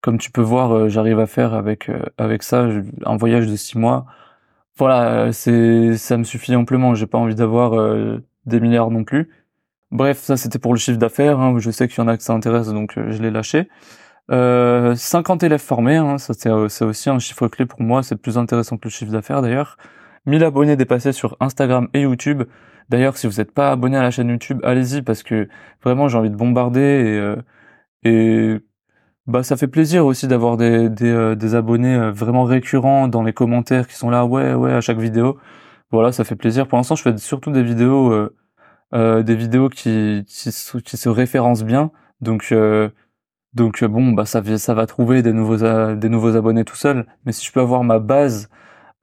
comme 0.00 0.18
tu 0.18 0.30
peux 0.30 0.42
voir, 0.42 0.72
euh, 0.72 0.88
j'arrive 0.88 1.20
à 1.20 1.26
faire 1.26 1.54
avec 1.54 1.88
euh, 1.88 2.02
avec 2.18 2.42
ça 2.42 2.68
un 3.06 3.16
voyage 3.16 3.46
de 3.46 3.56
six 3.56 3.78
mois. 3.78 4.06
Voilà, 4.78 5.32
c'est 5.32 5.96
ça 5.96 6.16
me 6.18 6.24
suffit 6.24 6.56
amplement. 6.56 6.94
J'ai 6.94 7.06
pas 7.06 7.18
envie 7.18 7.34
d'avoir 7.34 7.72
des 8.46 8.60
milliards 8.60 8.90
non 8.90 9.04
plus. 9.04 9.30
Bref, 9.92 10.18
ça 10.20 10.36
c'était 10.36 10.58
pour 10.58 10.74
le 10.74 10.78
chiffre 10.78 10.98
d'affaires. 10.98 11.38
Hein, 11.40 11.58
je 11.58 11.70
sais 11.70 11.88
qu'il 11.88 11.98
y 11.98 12.00
en 12.02 12.08
a 12.08 12.16
que 12.16 12.22
ça 12.24 12.32
intéresse, 12.34 12.68
donc 12.68 12.94
je 12.96 13.22
l'ai 13.22 13.30
lâché. 13.30 13.68
50 14.30 15.42
élèves 15.42 15.60
formés, 15.60 15.96
hein, 15.96 16.18
ça 16.18 16.34
c'est 16.34 16.84
aussi 16.84 17.10
un 17.10 17.18
chiffre 17.18 17.48
clé 17.48 17.66
pour 17.66 17.80
moi. 17.82 18.02
C'est 18.02 18.16
plus 18.16 18.38
intéressant 18.38 18.76
que 18.76 18.84
le 18.84 18.90
chiffre 18.90 19.12
d'affaires 19.12 19.42
d'ailleurs. 19.42 19.76
1000 20.26 20.42
abonnés 20.44 20.76
dépassés 20.76 21.12
sur 21.12 21.36
Instagram 21.40 21.88
et 21.94 22.02
YouTube. 22.02 22.44
D'ailleurs, 22.88 23.16
si 23.16 23.26
vous 23.26 23.34
n'êtes 23.36 23.52
pas 23.52 23.70
abonné 23.70 23.96
à 23.96 24.02
la 24.02 24.10
chaîne 24.10 24.28
YouTube, 24.30 24.60
allez-y 24.64 25.02
parce 25.02 25.22
que 25.22 25.48
vraiment 25.82 26.08
j'ai 26.08 26.18
envie 26.18 26.30
de 26.30 26.36
bombarder 26.36 26.80
et, 26.80 27.18
euh, 27.18 27.36
et 28.04 28.60
bah 29.26 29.42
ça 29.42 29.56
fait 29.56 29.68
plaisir 29.68 30.06
aussi 30.06 30.28
d'avoir 30.28 30.56
des 30.56 30.88
des, 30.90 31.34
des 31.36 31.54
abonnés 31.54 32.10
vraiment 32.10 32.44
récurrents 32.44 33.08
dans 33.08 33.22
les 33.22 33.32
commentaires 33.32 33.88
qui 33.88 33.94
sont 33.96 34.10
là 34.10 34.26
ouais 34.26 34.54
ouais 34.54 34.72
à 34.72 34.80
chaque 34.80 34.98
vidéo. 34.98 35.38
Voilà, 35.92 36.12
ça 36.12 36.24
fait 36.24 36.36
plaisir. 36.36 36.66
Pour 36.68 36.78
l'instant, 36.78 36.96
je 36.96 37.02
fais 37.02 37.16
surtout 37.18 37.50
des 37.52 37.62
vidéos 37.62 38.12
euh, 38.94 39.22
des 39.22 39.34
vidéos 39.34 39.68
qui, 39.68 40.24
qui, 40.28 40.50
qui 40.82 40.96
se 40.96 41.08
référencent 41.08 41.64
bien. 41.64 41.90
Donc 42.20 42.52
donc 43.54 43.84
bon, 43.84 44.12
bah 44.12 44.26
ça, 44.26 44.42
ça 44.58 44.74
va 44.74 44.86
trouver 44.86 45.22
des 45.22 45.32
nouveaux 45.32 45.64
abonnés 46.36 46.64
tout 46.64 46.76
seul. 46.76 47.06
Mais 47.24 47.32
si 47.32 47.46
je 47.46 47.52
peux 47.52 47.60
avoir 47.60 47.84
ma 47.84 47.98
base 47.98 48.48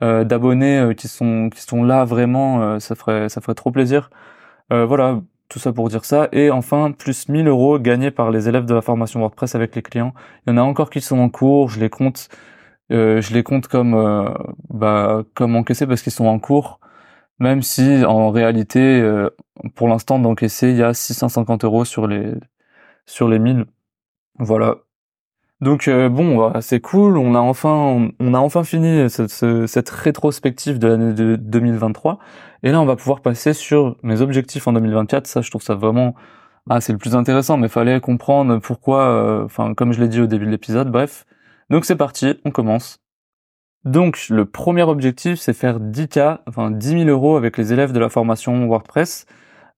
euh, 0.04 0.24
d'abonnés 0.24 0.80
euh, 0.80 0.94
qui 0.94 1.08
sont 1.08 1.84
là 1.84 2.06
vraiment, 2.06 2.62
euh, 2.64 2.80
ça 2.80 2.96
ferait 2.96 3.30
trop 3.56 3.72
plaisir. 3.72 4.10
voilà, 4.70 5.22
tout 5.50 5.60
ça 5.60 5.74
pour 5.74 5.90
dire 5.90 6.06
ça. 6.06 6.30
Et 6.32 6.50
enfin, 6.52 6.92
plus 6.92 7.30
1000 7.30 7.48
euros 7.48 7.80
gagnés 7.80 8.12
par 8.12 8.32
les 8.32 8.50
élèves 8.50 8.66
de 8.66 8.74
la 8.74 8.82
formation 8.82 9.20
WordPress 9.20 9.56
avec 9.56 9.76
les 9.76 9.82
clients. 9.82 10.14
Il 10.48 10.52
y 10.52 10.54
en 10.54 10.58
a 10.58 10.62
encore 10.64 10.90
qui 10.90 11.02
sont 11.02 11.20
en 11.20 11.30
cours. 11.30 11.70
Je 11.70 11.80
les 11.80 11.90
compte, 11.90 12.30
je 12.90 13.34
les 13.34 13.44
comme 13.44 14.36
bah 14.70 15.24
comme 15.36 15.56
encaissés 15.56 15.88
parce 15.88 16.02
qu'ils 16.02 16.12
sont 16.14 16.26
en 16.28 16.40
cours. 16.40 16.80
Même 17.40 17.62
si 17.64 18.06
en 18.06 18.32
réalité, 18.32 19.04
pour 19.76 19.88
l'instant 19.90 20.20
d'encaisser, 20.20 20.72
il 20.72 20.78
y 20.78 20.84
a 20.84 20.94
650 20.94 21.66
euros 21.66 21.86
sur 21.86 22.08
les 22.08 22.34
sur 23.06 23.28
les 23.30 23.40
1000. 23.40 23.66
Voilà. 24.40 24.78
Donc 25.62 25.88
euh, 25.88 26.10
bon, 26.10 26.38
bah, 26.38 26.62
c'est 26.62 26.80
cool. 26.80 27.18
On 27.18 27.36
a 27.36 27.40
enfin, 27.40 28.10
on 28.20 28.34
a 28.34 28.40
enfin 28.40 28.64
fini 28.64 29.10
cette, 29.10 29.90
rétrospective 29.90 30.80
de 30.80 30.88
l'année 30.88 31.14
de 31.14 31.36
2023. 31.36 32.20
Et 32.64 32.72
là, 32.72 32.82
on 32.82 32.86
va 32.86 32.96
pouvoir 32.96 33.22
passer 33.22 33.54
sur 33.54 33.98
mes 34.04 34.22
objectifs 34.22 34.68
en 34.68 34.74
2024. 34.74 35.28
Ça, 35.28 35.42
je 35.42 35.50
trouve 35.50 35.62
ça 35.62 35.76
vraiment, 35.76 36.16
ah, 36.70 36.82
c'est 36.82 36.94
le 36.94 36.98
plus 36.98 37.16
intéressant. 37.16 37.58
Mais 37.58 37.70
fallait 37.70 38.00
comprendre 38.00 38.58
pourquoi. 38.60 39.04
Euh, 39.04 39.46
enfin, 39.46 39.74
comme 39.76 39.94
je 39.94 40.02
l'ai 40.02 40.08
dit 40.08 40.22
au 40.22 40.28
début 40.28 40.46
de 40.46 40.52
l'épisode. 40.52 40.92
Bref. 40.92 41.26
Donc 41.70 41.86
c'est 41.86 41.96
parti, 41.96 42.34
on 42.44 42.52
commence. 42.52 43.00
Donc 43.86 44.28
le 44.30 44.46
premier 44.46 44.84
objectif, 44.84 45.40
c'est 45.40 45.54
faire 45.54 45.80
10K, 45.80 46.40
enfin 46.48 46.70
10 46.70 46.90
000 46.90 47.04
euros 47.06 47.38
avec 47.38 47.58
les 47.58 47.74
élèves 47.74 47.94
de 47.94 48.00
la 48.00 48.10
formation 48.10 48.68
WordPress. 48.68 49.26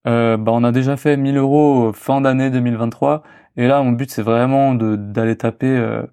Euh, 0.08 0.36
bah, 0.38 0.52
on 0.54 0.64
a 0.64 0.72
déjà 0.72 0.98
fait 0.98 1.16
1000 1.18 1.38
euros 1.38 1.94
fin 1.94 2.20
d'année 2.20 2.50
2023 2.50 3.24
et 3.58 3.68
là, 3.68 3.82
mon 3.84 3.92
but, 3.92 4.10
c'est 4.12 4.24
vraiment 4.24 4.76
d'aller 4.76 5.38
taper, 5.38 5.68
euh, 5.68 6.04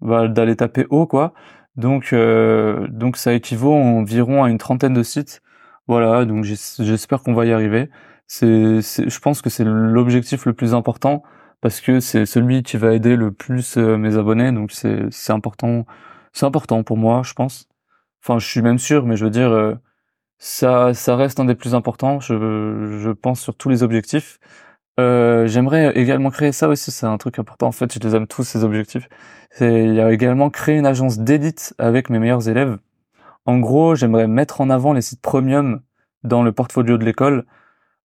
bah, 0.00 0.28
d'aller 0.28 0.56
taper 0.56 0.86
haut, 0.90 1.06
quoi. 1.06 1.34
Donc, 1.76 2.12
euh, 2.12 2.86
donc 2.88 3.16
ça 3.16 3.32
équivaut 3.34 3.74
environ 3.74 4.44
à 4.44 4.50
une 4.50 4.58
trentaine 4.58 4.94
de 4.94 5.02
sites. 5.02 5.42
Voilà, 5.88 6.24
donc 6.24 6.44
j'espère 6.44 7.22
qu'on 7.22 7.34
va 7.34 7.46
y 7.46 7.52
arriver. 7.52 7.90
C'est, 8.26 8.80
je 8.80 9.18
pense 9.20 9.42
que 9.42 9.50
c'est 9.50 9.64
l'objectif 9.64 10.46
le 10.46 10.52
plus 10.52 10.74
important 10.74 11.22
parce 11.60 11.80
que 11.80 12.00
c'est 12.00 12.26
celui 12.26 12.62
qui 12.62 12.76
va 12.76 12.94
aider 12.94 13.16
le 13.16 13.32
plus 13.32 13.76
euh, 13.76 13.96
mes 13.96 14.16
abonnés. 14.16 14.52
Donc 14.52 14.72
c'est, 14.72 15.06
c'est 15.10 15.32
important, 15.32 15.86
c'est 16.32 16.46
important 16.46 16.82
pour 16.84 16.96
moi, 16.96 17.22
je 17.24 17.34
pense. 17.34 17.68
Enfin, 18.22 18.38
je 18.38 18.46
suis 18.46 18.62
même 18.62 18.78
sûr, 18.78 19.06
mais 19.06 19.16
je 19.16 19.24
veux 19.24 19.30
dire, 19.30 19.50
euh, 19.50 19.74
ça, 20.38 20.94
ça 20.94 21.16
reste 21.16 21.40
un 21.40 21.44
des 21.46 21.54
plus 21.54 21.74
importants. 21.74 22.20
Je, 22.20 22.98
je 23.02 23.10
pense 23.10 23.40
sur 23.40 23.56
tous 23.56 23.68
les 23.68 23.82
objectifs. 23.82 24.38
Euh, 25.00 25.46
j'aimerais 25.46 25.92
également 25.96 26.30
créer 26.30 26.52
ça 26.52 26.68
aussi, 26.68 26.90
c'est 26.90 27.06
un 27.06 27.16
truc 27.18 27.38
important. 27.38 27.68
En 27.68 27.72
fait, 27.72 27.92
je 27.94 27.98
les 28.00 28.14
aime 28.14 28.26
tous 28.26 28.44
ces 28.44 28.64
objectifs. 28.64 29.08
C'est 29.50 29.84
il 29.84 29.94
y 29.94 30.00
a 30.00 30.12
également 30.12 30.50
créer 30.50 30.76
une 30.76 30.86
agence 30.86 31.18
d'élite 31.18 31.74
avec 31.78 32.10
mes 32.10 32.18
meilleurs 32.18 32.48
élèves. 32.48 32.78
En 33.46 33.58
gros, 33.58 33.94
j'aimerais 33.94 34.28
mettre 34.28 34.60
en 34.60 34.70
avant 34.70 34.92
les 34.92 35.02
sites 35.02 35.22
premium 35.22 35.80
dans 36.24 36.42
le 36.42 36.52
portfolio 36.52 36.98
de 36.98 37.04
l'école. 37.04 37.46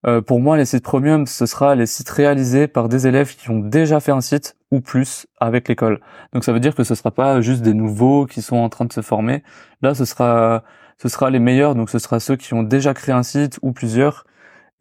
Euh, 0.08 0.22
pour 0.22 0.40
moi, 0.40 0.58
les 0.58 0.66
sites 0.66 0.84
premium, 0.84 1.26
ce 1.28 1.46
sera 1.46 1.76
les 1.76 1.86
sites 1.86 2.10
réalisés 2.10 2.68
par 2.68 2.90
des 2.90 3.08
élèves 3.08 3.36
qui 3.36 3.50
ont 3.50 3.60
déjà 3.60 4.00
fait 4.00 4.12
un 4.12 4.22
site 4.22 4.56
ou 4.72 4.80
plus 4.82 5.28
avec 5.40 5.68
l'école. 5.68 6.00
Donc 6.34 6.44
ça 6.46 6.54
veut 6.54 6.60
dire 6.60 6.76
que 6.76 6.84
ce 6.84 6.96
sera 6.96 7.12
pas 7.12 7.42
juste 7.42 7.62
des 7.62 7.74
nouveaux 7.74 8.26
qui 8.26 8.42
sont 8.42 8.58
en 8.58 8.70
train 8.70 8.86
de 8.86 8.94
se 8.94 9.02
former. 9.02 9.44
Là, 9.82 9.96
ce 9.96 10.06
sera 10.06 10.64
ce 10.98 11.10
sera 11.10 11.30
les 11.30 11.40
meilleurs. 11.40 11.76
Donc 11.76 11.90
ce 11.90 12.00
sera 12.00 12.20
ceux 12.20 12.36
qui 12.38 12.54
ont 12.54 12.64
déjà 12.64 12.94
créé 12.94 13.14
un 13.14 13.24
site 13.24 13.60
ou 13.62 13.74
plusieurs. 13.74 14.26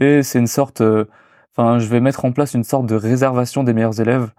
Et 0.01 0.23
c'est 0.23 0.39
une 0.39 0.47
sorte 0.47 0.81
euh, 0.81 1.07
Enfin, 1.57 1.79
je 1.79 1.87
vais 1.89 2.01
mettre 2.01 2.25
en 2.25 2.33
place 2.33 2.55
une 2.55 2.65
sorte 2.65 2.87
de 2.87 2.95
réservation 2.97 3.63
des 3.65 3.73
meilleurs 3.73 4.01
élèves 4.01 4.31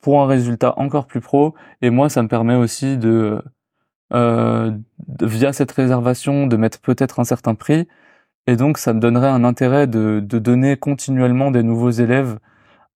pour 0.00 0.22
un 0.22 0.26
résultat 0.26 0.74
encore 0.78 1.06
plus 1.06 1.20
pro. 1.20 1.54
Et 1.82 1.90
moi, 1.90 2.08
ça 2.08 2.22
me 2.22 2.28
permet 2.28 2.54
aussi 2.54 2.96
de, 2.96 3.42
euh, 4.12 4.72
via 5.22 5.52
cette 5.52 5.72
réservation, 5.72 6.46
de 6.46 6.56
mettre 6.56 6.80
peut-être 6.80 7.20
un 7.20 7.24
certain 7.24 7.54
prix. 7.54 7.88
Et 8.46 8.56
donc, 8.56 8.78
ça 8.78 8.92
me 8.92 9.00
donnerait 9.00 9.28
un 9.28 9.44
intérêt 9.44 9.86
de, 9.86 10.20
de 10.24 10.38
donner 10.38 10.76
continuellement 10.76 11.50
des 11.50 11.62
nouveaux 11.62 11.90
élèves 11.90 12.38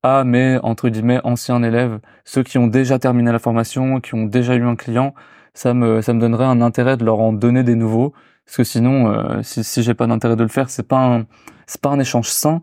à 0.03 0.25
mes, 0.25 0.59
entre 0.63 0.89
guillemets, 0.89 1.21
anciens 1.25 1.63
élèves, 1.63 1.99
ceux 2.25 2.43
qui 2.43 2.59
ont 2.59 2.67
déjà 2.67 2.99
terminé 2.99 3.33
la 3.33 3.39
formation, 3.39 4.01
qui 4.01 4.15
ont 4.15 4.27
déjà 4.27 4.55
eu 4.55 4.65
un 4.65 4.77
client. 4.77 5.15
Ça 5.55 5.73
me, 5.75 6.03
ça 6.03 6.13
me 6.13 6.21
donnerait 6.21 6.45
un 6.45 6.61
intérêt 6.61 6.97
de 6.97 7.05
leur 7.05 7.21
en 7.21 7.33
donner 7.33 7.63
des 7.63 7.75
nouveaux. 7.75 8.13
Parce 8.45 8.59
que 8.59 8.65
sinon, 8.65 9.09
euh, 9.09 9.43
si, 9.43 9.65
si 9.65 9.83
j'ai 9.83 9.95
pas 9.95 10.07
d'intérêt 10.07 10.37
de 10.37 10.43
le 10.43 10.49
faire, 10.49 10.69
c'est 10.69 10.87
pas 10.87 10.99
un, 10.99 11.27
c'est 11.67 11.81
pas 11.81 11.91
un 11.91 11.99
échange 11.99 12.29
sain. 12.29 12.63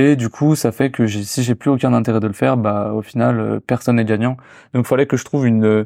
Et 0.00 0.14
du 0.14 0.28
coup, 0.28 0.54
ça 0.54 0.70
fait 0.70 0.90
que 0.90 1.06
si 1.08 1.42
j'ai 1.42 1.54
plus 1.56 1.70
aucun 1.70 1.92
intérêt 1.92 2.20
de 2.20 2.26
le 2.28 2.32
faire, 2.32 2.56
bah 2.56 2.92
au 2.92 3.02
final, 3.02 3.40
euh, 3.40 3.60
personne 3.60 3.96
n'est 3.96 4.04
gagnant. 4.04 4.36
Donc, 4.72 4.84
il 4.84 4.88
fallait 4.88 5.06
que 5.06 5.16
je 5.16 5.24
trouve 5.24 5.46
une 5.46 5.64
euh, 5.64 5.84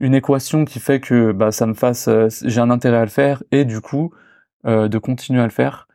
une 0.00 0.14
équation 0.14 0.64
qui 0.66 0.80
fait 0.80 1.00
que 1.00 1.32
bah 1.32 1.50
ça 1.50 1.66
me 1.66 1.72
fasse, 1.74 2.08
euh, 2.08 2.28
j'ai 2.44 2.60
un 2.60 2.70
intérêt 2.70 2.98
à 2.98 3.04
le 3.04 3.10
faire 3.10 3.42
et 3.52 3.64
du 3.64 3.80
coup 3.80 4.12
de 4.64 4.98
continuer 4.98 5.40
à 5.42 5.44
le 5.44 5.50
faire. 5.50 5.88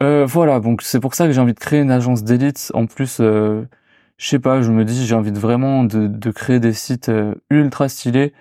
voilà, 0.00 0.60
donc 0.60 0.82
c'est 0.82 1.00
pour 1.00 1.14
ça 1.14 1.26
que 1.26 1.32
j'ai 1.32 1.40
envie 1.40 1.54
de 1.54 1.60
créer 1.60 1.80
une 1.80 1.90
agence 1.90 2.22
d'élite. 2.24 2.70
En 2.74 2.86
plus, 2.86 3.16
je 3.20 3.66
sais 4.18 4.38
pas, 4.38 4.62
je 4.62 4.70
me 4.70 4.84
dis 4.84 5.06
j'ai 5.06 5.14
envie 5.14 5.32
de 5.32 5.38
vraiment 5.38 5.84
de, 5.84 6.06
de 6.08 6.30
créer 6.30 6.60
des 6.60 6.74
sites 6.74 7.10
ultra 7.50 7.88
stylés. 7.88 8.34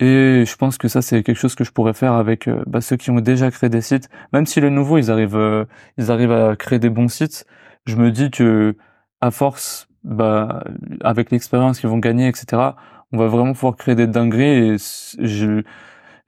Et 0.00 0.44
je 0.46 0.56
pense 0.56 0.78
que 0.78 0.88
ça 0.88 1.02
c'est 1.02 1.22
quelque 1.22 1.38
chose 1.38 1.54
que 1.54 1.64
je 1.64 1.72
pourrais 1.72 1.94
faire 1.94 2.14
avec 2.14 2.50
bah, 2.66 2.80
ceux 2.80 2.96
qui 2.96 3.10
ont 3.10 3.20
déjà 3.20 3.50
créé 3.50 3.70
des 3.70 3.80
sites, 3.80 4.08
même 4.32 4.46
si 4.46 4.60
le 4.60 4.70
nouveau 4.70 4.98
ils 4.98 5.10
arrivent, 5.10 5.66
ils 5.98 6.10
arrivent 6.10 6.32
à 6.32 6.56
créer 6.56 6.78
des 6.80 6.90
bons 6.90 7.08
sites 7.08 7.46
je 7.86 7.96
me 7.96 8.10
dis 8.10 8.30
que 8.30 8.76
à 9.20 9.30
force, 9.30 9.88
bah, 10.04 10.64
avec 11.02 11.30
l'expérience 11.30 11.80
qu'ils 11.80 11.88
vont 11.90 11.98
gagner, 11.98 12.28
etc., 12.28 12.72
on 13.12 13.18
va 13.18 13.26
vraiment 13.28 13.52
pouvoir 13.52 13.76
créer 13.76 13.94
des 13.94 14.06
dingueries 14.06 14.74
et 14.74 14.76
je, 15.20 15.62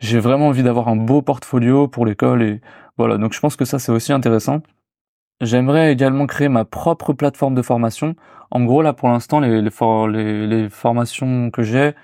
j'ai 0.01 0.21
vraiment 0.21 0.49
envie 0.49 0.63
d'avoir 0.63 0.89
un 0.89 0.97
beau 0.97 1.23
portfolio 1.23 1.89
pour 1.89 2.07
l'école 2.07 2.43
et 2.43 2.61
voilà. 2.97 3.19
Donc 3.19 3.33
je 3.33 3.41
pense 3.41 3.57
que 3.57 3.65
ça 3.65 3.79
c'est 3.79 3.93
aussi 3.93 4.13
intéressant. 4.13 4.63
J'aimerais 5.41 5.93
également 5.93 6.27
créer 6.27 6.49
ma 6.49 6.65
propre 6.65 7.13
plateforme 7.13 7.55
de 7.55 7.63
formation. 7.63 8.17
En 8.51 8.65
gros 8.65 8.83
là 8.83 8.93
pour 8.93 9.09
l'instant 9.09 9.41
les, 9.41 9.63
les, 9.63 10.47
les, 10.47 10.69
formations 10.71 11.51
que 11.51 11.63
j'ai, 11.63 11.95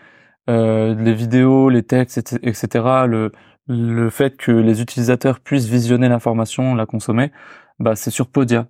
euh, 0.51 0.95
les 0.95 1.14
vidéos, 1.14 1.69
les 1.71 1.83
textes, 1.83 2.38
etc. 2.43 3.07
Le, 3.07 3.33
le 3.69 4.11
fait 4.11 4.37
que 4.37 4.53
les 4.53 4.83
utilisateurs 4.83 5.40
puissent 5.40 5.69
visionner 5.69 6.09
l'information, 6.09 6.75
la 6.75 6.87
consommer, 6.87 7.33
bah 7.79 7.97
c'est 7.97 8.11
sur 8.11 8.29
Podia. 8.29 8.67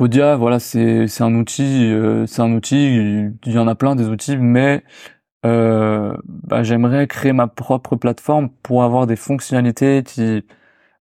Podia, 0.00 0.34
voilà, 0.36 0.60
c'est 0.60 1.08
c'est 1.08 1.22
un 1.22 1.34
outil, 1.34 1.92
euh, 1.92 2.24
c'est 2.26 2.40
un 2.40 2.52
outil. 2.52 2.86
Il 3.44 3.52
y 3.52 3.58
en 3.58 3.68
a 3.68 3.74
plein 3.74 3.94
des 3.96 4.08
outils, 4.08 4.38
mais 4.38 4.82
euh, 5.44 6.16
bah, 6.24 6.62
j'aimerais 6.62 7.06
créer 7.06 7.34
ma 7.34 7.48
propre 7.48 7.96
plateforme 7.96 8.48
pour 8.62 8.82
avoir 8.82 9.06
des 9.06 9.16
fonctionnalités 9.16 10.02
qui 10.02 10.46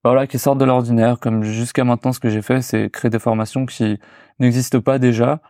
voilà 0.03 0.27
qui 0.27 0.38
sortent 0.39 0.59
de 0.59 0.65
l'ordinaire. 0.65 1.19
Comme 1.19 1.43
jusqu'à 1.43 1.85
maintenant, 1.85 2.12
ce 2.13 2.19
que 2.19 2.29
j'ai 2.29 2.41
fait, 2.41 2.62
c'est 2.62 2.89
créer 2.89 3.09
des 3.09 3.19
formations 3.19 3.65
qui 3.65 3.99
n'existent 4.39 4.81
pas 4.81 4.99
déjà 4.99 5.41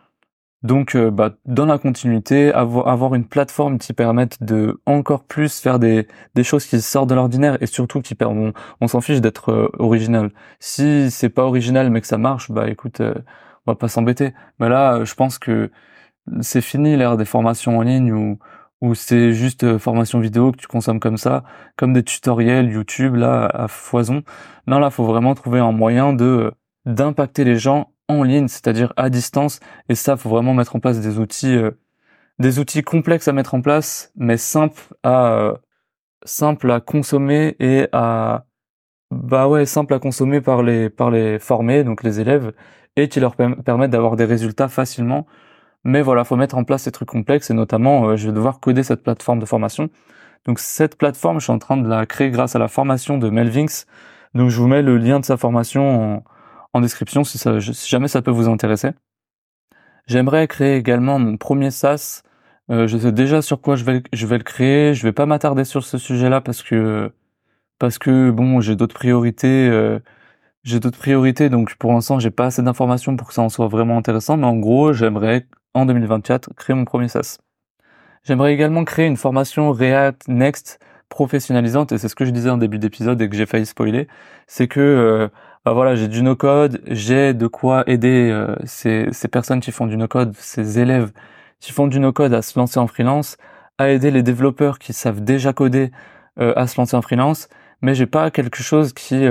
donc, 0.62 0.94
euh, 0.94 1.10
bah, 1.10 1.36
dans 1.46 1.64
la 1.64 1.78
continuité, 1.78 2.52
avoir, 2.52 2.88
avoir 2.88 3.14
une 3.14 3.24
plateforme 3.26 3.78
qui 3.78 3.94
permette 3.94 4.42
de 4.42 4.80
encore 4.84 5.24
plus 5.24 5.58
faire 5.58 5.78
des, 5.78 6.06
des 6.34 6.44
choses 6.44 6.66
qui 6.66 6.80
sortent 6.82 7.08
de 7.08 7.14
l'ordinaire 7.14 7.56
et 7.62 7.66
surtout 7.66 8.02
qui 8.02 8.14
permettent, 8.14 8.54
on, 8.80 8.88
s'en 8.88 9.00
fiche 9.00 9.22
d'être 9.22 9.52
euh, 9.52 9.70
original. 9.78 10.30
Si 10.58 11.10
c'est 11.10 11.30
pas 11.30 11.44
original 11.44 11.90
mais 11.90 12.02
que 12.02 12.06
ça 12.06 12.18
marche, 12.18 12.50
bah 12.50 12.68
écoute, 12.68 13.00
euh, 13.00 13.14
on 13.66 13.72
va 13.72 13.74
pas 13.76 13.88
s'embêter. 13.88 14.34
Mais 14.58 14.68
là, 14.68 15.02
je 15.04 15.14
pense 15.14 15.38
que 15.38 15.70
c'est 16.42 16.60
fini 16.60 16.96
l'ère 16.96 17.16
des 17.16 17.24
formations 17.24 17.78
en 17.78 17.82
ligne 17.82 18.12
où, 18.12 18.38
où 18.82 18.94
c'est 18.94 19.32
juste 19.32 19.78
formation 19.78 20.20
vidéo 20.20 20.52
que 20.52 20.58
tu 20.58 20.66
consommes 20.66 21.00
comme 21.00 21.16
ça, 21.16 21.44
comme 21.76 21.94
des 21.94 22.02
tutoriels 22.02 22.70
YouTube 22.70 23.14
là 23.16 23.46
à 23.46 23.68
foison. 23.68 24.22
Non, 24.66 24.78
là, 24.78 24.90
faut 24.90 25.04
vraiment 25.04 25.34
trouver 25.34 25.60
un 25.60 25.72
moyen 25.72 26.12
de 26.12 26.52
d'impacter 26.86 27.44
les 27.44 27.56
gens 27.56 27.92
en 28.10 28.22
ligne, 28.22 28.48
c'est-à-dire 28.48 28.92
à 28.96 29.10
distance. 29.10 29.60
Et 29.88 29.94
ça, 29.94 30.16
faut 30.16 30.28
vraiment 30.30 30.54
mettre 30.54 30.76
en 30.76 30.80
place 30.80 31.00
des 31.00 31.18
outils, 31.18 31.56
euh, 31.56 31.72
des 32.38 32.58
outils 32.58 32.82
complexes 32.82 33.28
à 33.28 33.32
mettre 33.32 33.54
en 33.54 33.62
place, 33.62 34.12
mais 34.16 34.36
simples 34.36 34.82
à 35.02 35.32
euh, 35.32 35.54
simples 36.24 36.70
à 36.70 36.80
consommer 36.80 37.56
et 37.60 37.88
à 37.92 38.46
bah 39.10 39.48
ouais, 39.48 39.66
simple 39.66 39.94
à 39.94 39.98
consommer 39.98 40.40
par 40.40 40.62
les 40.62 40.90
par 40.90 41.10
les 41.10 41.38
formés, 41.38 41.84
donc 41.84 42.02
les 42.04 42.20
élèves, 42.20 42.52
et 42.96 43.08
qui 43.08 43.20
leur 43.20 43.36
permettent 43.36 43.90
d'avoir 43.90 44.16
des 44.16 44.24
résultats 44.24 44.68
facilement. 44.68 45.26
Mais 45.84 46.02
voilà, 46.02 46.24
faut 46.24 46.36
mettre 46.36 46.56
en 46.56 46.64
place 46.64 46.82
ces 46.84 46.92
trucs 46.92 47.08
complexes 47.08 47.50
et 47.50 47.54
notamment, 47.54 48.10
euh, 48.10 48.16
je 48.16 48.26
vais 48.26 48.32
devoir 48.34 48.60
coder 48.60 48.82
cette 48.82 49.02
plateforme 49.02 49.38
de 49.40 49.46
formation. 49.46 49.88
Donc 50.46 50.58
cette 50.58 50.96
plateforme, 50.96 51.40
je 51.40 51.44
suis 51.44 51.52
en 51.52 51.58
train 51.58 51.76
de 51.76 51.88
la 51.88 52.06
créer 52.06 52.30
grâce 52.30 52.56
à 52.56 52.58
la 52.58 52.68
formation 52.68 53.18
de 53.18 53.30
Melvinx. 53.30 53.86
Donc 54.34 54.50
je 54.50 54.60
vous 54.60 54.68
mets 54.68 54.82
le 54.82 54.96
lien 54.98 55.20
de 55.20 55.24
sa 55.24 55.36
formation 55.36 56.16
en, 56.18 56.24
en 56.72 56.80
description 56.80 57.24
si, 57.24 57.38
ça, 57.38 57.60
si 57.60 57.88
jamais 57.88 58.08
ça 58.08 58.22
peut 58.22 58.30
vous 58.30 58.48
intéresser. 58.48 58.90
J'aimerais 60.06 60.48
créer 60.48 60.76
également 60.76 61.18
mon 61.18 61.36
premier 61.36 61.70
SaaS 61.70 62.22
Euh, 62.70 62.86
je 62.86 62.98
sais 62.98 63.12
déjà 63.12 63.42
sur 63.42 63.60
quoi 63.60 63.74
je 63.76 63.84
vais 63.84 64.02
je 64.12 64.26
vais 64.26 64.38
le 64.38 64.44
créer. 64.44 64.94
Je 64.94 65.02
vais 65.02 65.12
pas 65.12 65.26
m'attarder 65.26 65.64
sur 65.64 65.84
ce 65.84 65.98
sujet-là 65.98 66.40
parce 66.40 66.62
que 66.62 67.12
parce 67.78 67.98
que 67.98 68.30
bon, 68.30 68.60
j'ai 68.60 68.76
d'autres 68.76 68.94
priorités. 68.94 69.68
Euh, 69.68 70.00
j'ai 70.64 70.80
d'autres 70.80 70.98
priorités, 70.98 71.48
donc 71.50 71.74
pour 71.76 71.92
l'instant, 71.92 72.18
j'ai 72.20 72.30
pas 72.30 72.46
assez 72.46 72.62
d'informations 72.62 73.16
pour 73.16 73.28
que 73.28 73.34
ça 73.34 73.42
en 73.42 73.48
soit 73.48 73.68
vraiment 73.68 73.96
intéressant. 73.98 74.36
Mais 74.36 74.46
en 74.46 74.56
gros, 74.58 74.92
j'aimerais 74.92 75.46
en 75.74 75.86
2024 75.86 76.54
créer 76.54 76.76
mon 76.76 76.84
premier 76.84 77.08
SaaS. 77.08 77.38
J'aimerais 78.24 78.52
également 78.54 78.84
créer 78.84 79.06
une 79.06 79.16
formation 79.16 79.72
React 79.72 80.28
Next 80.28 80.78
professionnalisante, 81.08 81.92
et 81.92 81.98
c'est 81.98 82.08
ce 82.08 82.14
que 82.14 82.24
je 82.24 82.30
disais 82.30 82.50
en 82.50 82.58
début 82.58 82.78
d'épisode 82.78 83.20
et 83.20 83.28
que 83.28 83.36
j'ai 83.36 83.46
failli 83.46 83.66
spoiler, 83.66 84.08
c'est 84.46 84.68
que 84.68 84.80
euh, 84.80 85.28
bah 85.64 85.72
voilà, 85.74 85.94
j'ai 85.94 86.08
du 86.08 86.22
no-code, 86.22 86.80
j'ai 86.86 87.34
de 87.34 87.46
quoi 87.46 87.84
aider 87.86 88.30
euh, 88.30 88.56
ces, 88.64 89.08
ces 89.12 89.28
personnes 89.28 89.60
qui 89.60 89.72
font 89.72 89.86
du 89.86 89.96
no-code, 89.96 90.34
ces 90.36 90.78
élèves 90.78 91.12
qui 91.60 91.72
font 91.72 91.86
du 91.86 92.00
no-code 92.00 92.32
à 92.34 92.42
se 92.42 92.58
lancer 92.58 92.78
en 92.80 92.86
freelance, 92.86 93.36
à 93.78 93.90
aider 93.90 94.10
les 94.10 94.22
développeurs 94.22 94.78
qui 94.78 94.92
savent 94.94 95.22
déjà 95.22 95.52
coder 95.52 95.90
euh, 96.38 96.54
à 96.56 96.66
se 96.66 96.80
lancer 96.80 96.96
en 96.96 97.02
freelance, 97.02 97.48
mais 97.82 97.94
j'ai 97.94 98.06
pas 98.06 98.30
quelque 98.30 98.62
chose 98.62 98.92
qui, 98.94 99.26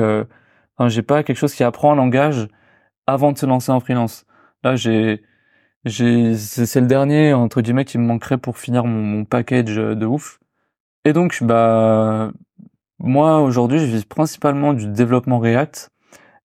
enfin, 0.78 0.90
j'ai 0.90 1.02
pas 1.04 1.24
quelque 1.24 1.38
chose 1.38 1.54
qui 1.54 1.64
apprend 1.64 1.94
un 1.94 1.96
langage 1.96 2.48
avant 3.08 3.32
de 3.32 3.38
se 3.38 3.46
lancer 3.46 3.72
en 3.72 3.80
freelance. 3.80 4.26
Là, 4.64 4.76
j'ai 4.76 5.24
j'ai 5.86 6.36
c'est 6.36 6.82
le 6.82 6.88
dernier 6.88 7.34
entre 7.34 7.62
guillemets 7.62 7.86
qui 7.86 7.98
me 7.98 8.06
manquerait 8.06 8.38
pour 8.38 8.58
finir 8.58 8.86
mon, 8.86 9.02
mon 9.02 9.26
package 9.26 9.76
de 9.76 10.06
ouf. 10.06 10.40
Et 11.06 11.14
donc 11.14 11.42
bah 11.44 12.32
moi 13.00 13.40
aujourd'hui 13.42 13.80
je 13.80 13.86
vis 13.86 14.06
principalement 14.06 14.74
du 14.74 14.88
développement 14.88 15.40
React 15.40 15.90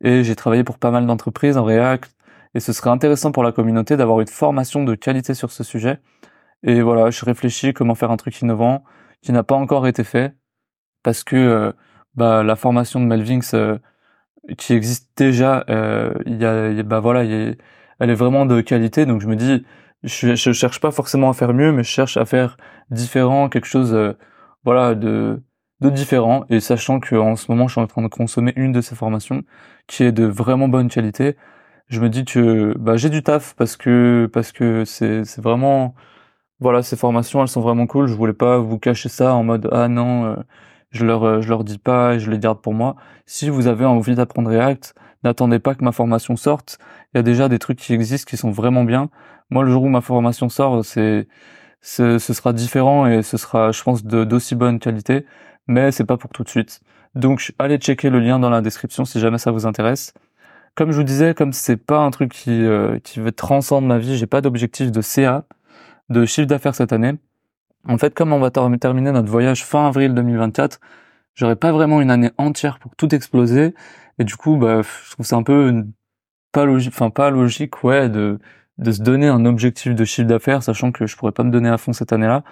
et 0.00 0.24
j'ai 0.24 0.36
travaillé 0.36 0.64
pour 0.64 0.78
pas 0.78 0.90
mal 0.90 1.06
d'entreprises 1.06 1.56
en 1.56 1.64
React 1.64 2.14
et 2.54 2.60
ce 2.60 2.72
serait 2.72 2.90
intéressant 2.90 3.32
pour 3.32 3.42
la 3.42 3.52
communauté 3.52 3.96
d'avoir 3.96 4.20
une 4.20 4.28
formation 4.28 4.84
de 4.84 4.94
qualité 4.94 5.34
sur 5.34 5.50
ce 5.50 5.64
sujet. 5.64 6.00
Et 6.62 6.82
voilà, 6.82 7.10
je 7.10 7.24
réfléchis 7.24 7.72
comment 7.74 7.94
faire 7.94 8.10
un 8.10 8.16
truc 8.16 8.40
innovant 8.40 8.84
qui 9.22 9.32
n'a 9.32 9.42
pas 9.42 9.54
encore 9.56 9.86
été 9.86 10.04
fait 10.04 10.34
parce 11.02 11.24
que 11.24 11.36
euh, 11.36 11.72
bah 12.14 12.42
la 12.42 12.56
formation 12.56 13.00
de 13.00 13.06
Melvinx 13.06 13.54
euh, 13.54 13.78
qui 14.58 14.74
existe 14.74 15.10
déjà, 15.16 15.64
euh, 15.70 16.14
y 16.26 16.44
a, 16.44 16.82
bah 16.82 17.00
voilà, 17.00 17.24
elle 17.24 18.10
est 18.10 18.14
vraiment 18.14 18.46
de 18.46 18.60
qualité. 18.60 19.06
Donc 19.06 19.20
je 19.20 19.26
me 19.26 19.36
dis, 19.36 19.64
je, 20.02 20.34
je 20.34 20.52
cherche 20.52 20.80
pas 20.80 20.90
forcément 20.90 21.30
à 21.30 21.32
faire 21.34 21.54
mieux, 21.54 21.72
mais 21.72 21.82
je 21.82 21.88
cherche 21.88 22.16
à 22.16 22.24
faire 22.24 22.56
différent, 22.90 23.48
quelque 23.48 23.66
chose, 23.66 23.94
euh, 23.94 24.12
voilà, 24.64 24.94
de 24.94 25.42
de 25.80 25.90
différent. 25.90 26.44
Et 26.50 26.60
sachant 26.60 27.00
que 27.00 27.16
en 27.16 27.36
ce 27.36 27.50
moment, 27.50 27.68
je 27.68 27.72
suis 27.72 27.80
en 27.80 27.86
train 27.86 28.02
de 28.02 28.08
consommer 28.08 28.52
une 28.56 28.72
de 28.72 28.80
ces 28.80 28.94
formations 28.94 29.42
qui 29.86 30.04
est 30.04 30.12
de 30.12 30.24
vraiment 30.24 30.68
bonne 30.68 30.88
qualité, 30.88 31.36
je 31.88 32.00
me 32.00 32.08
dis 32.08 32.24
que 32.24 32.74
bah 32.78 32.96
j'ai 32.96 33.10
du 33.10 33.22
taf 33.22 33.54
parce 33.56 33.76
que 33.76 34.28
parce 34.32 34.52
que 34.52 34.84
c'est 34.84 35.24
c'est 35.24 35.42
vraiment 35.42 35.94
voilà 36.60 36.82
ces 36.82 36.96
formations 36.96 37.42
elles 37.42 37.48
sont 37.48 37.60
vraiment 37.60 37.86
cool 37.86 38.06
je 38.08 38.14
voulais 38.14 38.32
pas 38.32 38.58
vous 38.58 38.78
cacher 38.78 39.08
ça 39.10 39.34
en 39.34 39.44
mode 39.44 39.68
ah 39.72 39.88
non 39.88 40.24
euh, 40.26 40.36
je 40.92 41.04
leur 41.04 41.24
euh, 41.24 41.40
je 41.42 41.48
leur 41.50 41.62
dis 41.64 41.78
pas 41.78 42.18
je 42.18 42.30
les 42.30 42.38
garde 42.38 42.60
pour 42.62 42.74
moi 42.74 42.96
si 43.26 43.50
vous 43.50 43.66
avez 43.66 43.84
envie 43.84 44.14
d'apprendre 44.14 44.50
React 44.50 44.94
n'attendez 45.24 45.58
pas 45.58 45.74
que 45.74 45.84
ma 45.84 45.92
formation 45.92 46.36
sorte 46.36 46.78
il 47.14 47.18
y 47.18 47.20
a 47.20 47.22
déjà 47.22 47.48
des 47.48 47.58
trucs 47.60 47.78
qui 47.78 47.94
existent 47.94 48.28
qui 48.28 48.36
sont 48.36 48.50
vraiment 48.50 48.84
bien. 48.84 49.08
Moi, 49.50 49.62
le 49.64 49.70
jour 49.70 49.84
où 49.84 49.88
ma 49.88 50.00
formation 50.00 50.48
sort, 50.48 50.84
c'est, 50.84 51.28
ce 51.80 52.18
sera 52.18 52.52
différent 52.52 53.06
et 53.06 53.22
ce 53.22 53.36
sera, 53.36 53.70
je 53.72 53.82
pense, 53.82 54.04
d'aussi 54.04 54.56
bonne 54.56 54.80
qualité, 54.80 55.24
mais 55.66 55.92
c'est 55.92 56.04
pas 56.04 56.16
pour 56.16 56.30
tout 56.30 56.44
de 56.44 56.48
suite. 56.48 56.80
Donc, 57.14 57.52
allez 57.58 57.78
checker 57.78 58.10
le 58.10 58.20
lien 58.20 58.38
dans 58.38 58.50
la 58.50 58.60
description 58.60 59.04
si 59.04 59.20
jamais 59.20 59.38
ça 59.38 59.50
vous 59.50 59.66
intéresse. 59.66 60.14
Comme 60.74 60.90
je 60.90 60.96
vous 60.96 61.04
disais, 61.04 61.34
comme 61.34 61.52
c'est 61.52 61.76
pas 61.76 61.98
un 62.00 62.10
truc 62.10 62.32
qui, 62.32 62.50
euh, 62.50 62.98
qui 63.00 63.20
ma 63.20 63.98
vie, 63.98 64.16
j'ai 64.16 64.26
pas 64.26 64.40
d'objectif 64.40 64.90
de 64.90 65.00
CA, 65.00 65.44
de 66.08 66.24
chiffre 66.26 66.48
d'affaires 66.48 66.74
cette 66.74 66.92
année. 66.92 67.14
En 67.88 67.98
fait, 67.98 68.14
comme 68.14 68.32
on 68.32 68.40
va 68.40 68.50
terminer 68.50 69.12
notre 69.12 69.30
voyage 69.30 69.64
fin 69.64 69.86
avril 69.88 70.14
2024, 70.14 70.80
j'aurai 71.34 71.56
pas 71.56 71.72
vraiment 71.72 72.00
une 72.00 72.10
année 72.10 72.30
entière 72.38 72.78
pour 72.78 72.96
tout 72.96 73.14
exploser. 73.14 73.74
Et 74.18 74.24
du 74.24 74.36
coup, 74.36 74.56
bah, 74.56 74.82
je 74.82 75.12
trouve 75.12 75.26
c'est 75.26 75.34
un 75.34 75.42
peu 75.42 75.84
pas 76.52 76.64
logique, 76.64 76.92
enfin 76.94 77.10
pas 77.10 77.30
logique, 77.30 77.84
ouais, 77.84 78.08
de 78.08 78.38
de 78.78 78.90
se 78.90 79.02
donner 79.02 79.28
un 79.28 79.44
objectif 79.46 79.94
de 79.94 80.04
chiffre 80.04 80.26
d'affaires, 80.28 80.62
sachant 80.62 80.92
que 80.92 81.06
je 81.06 81.16
pourrais 81.16 81.32
pas 81.32 81.44
me 81.44 81.50
donner 81.50 81.68
à 81.68 81.78
fond 81.78 81.92
cette 81.92 82.12
année-là. 82.12 82.42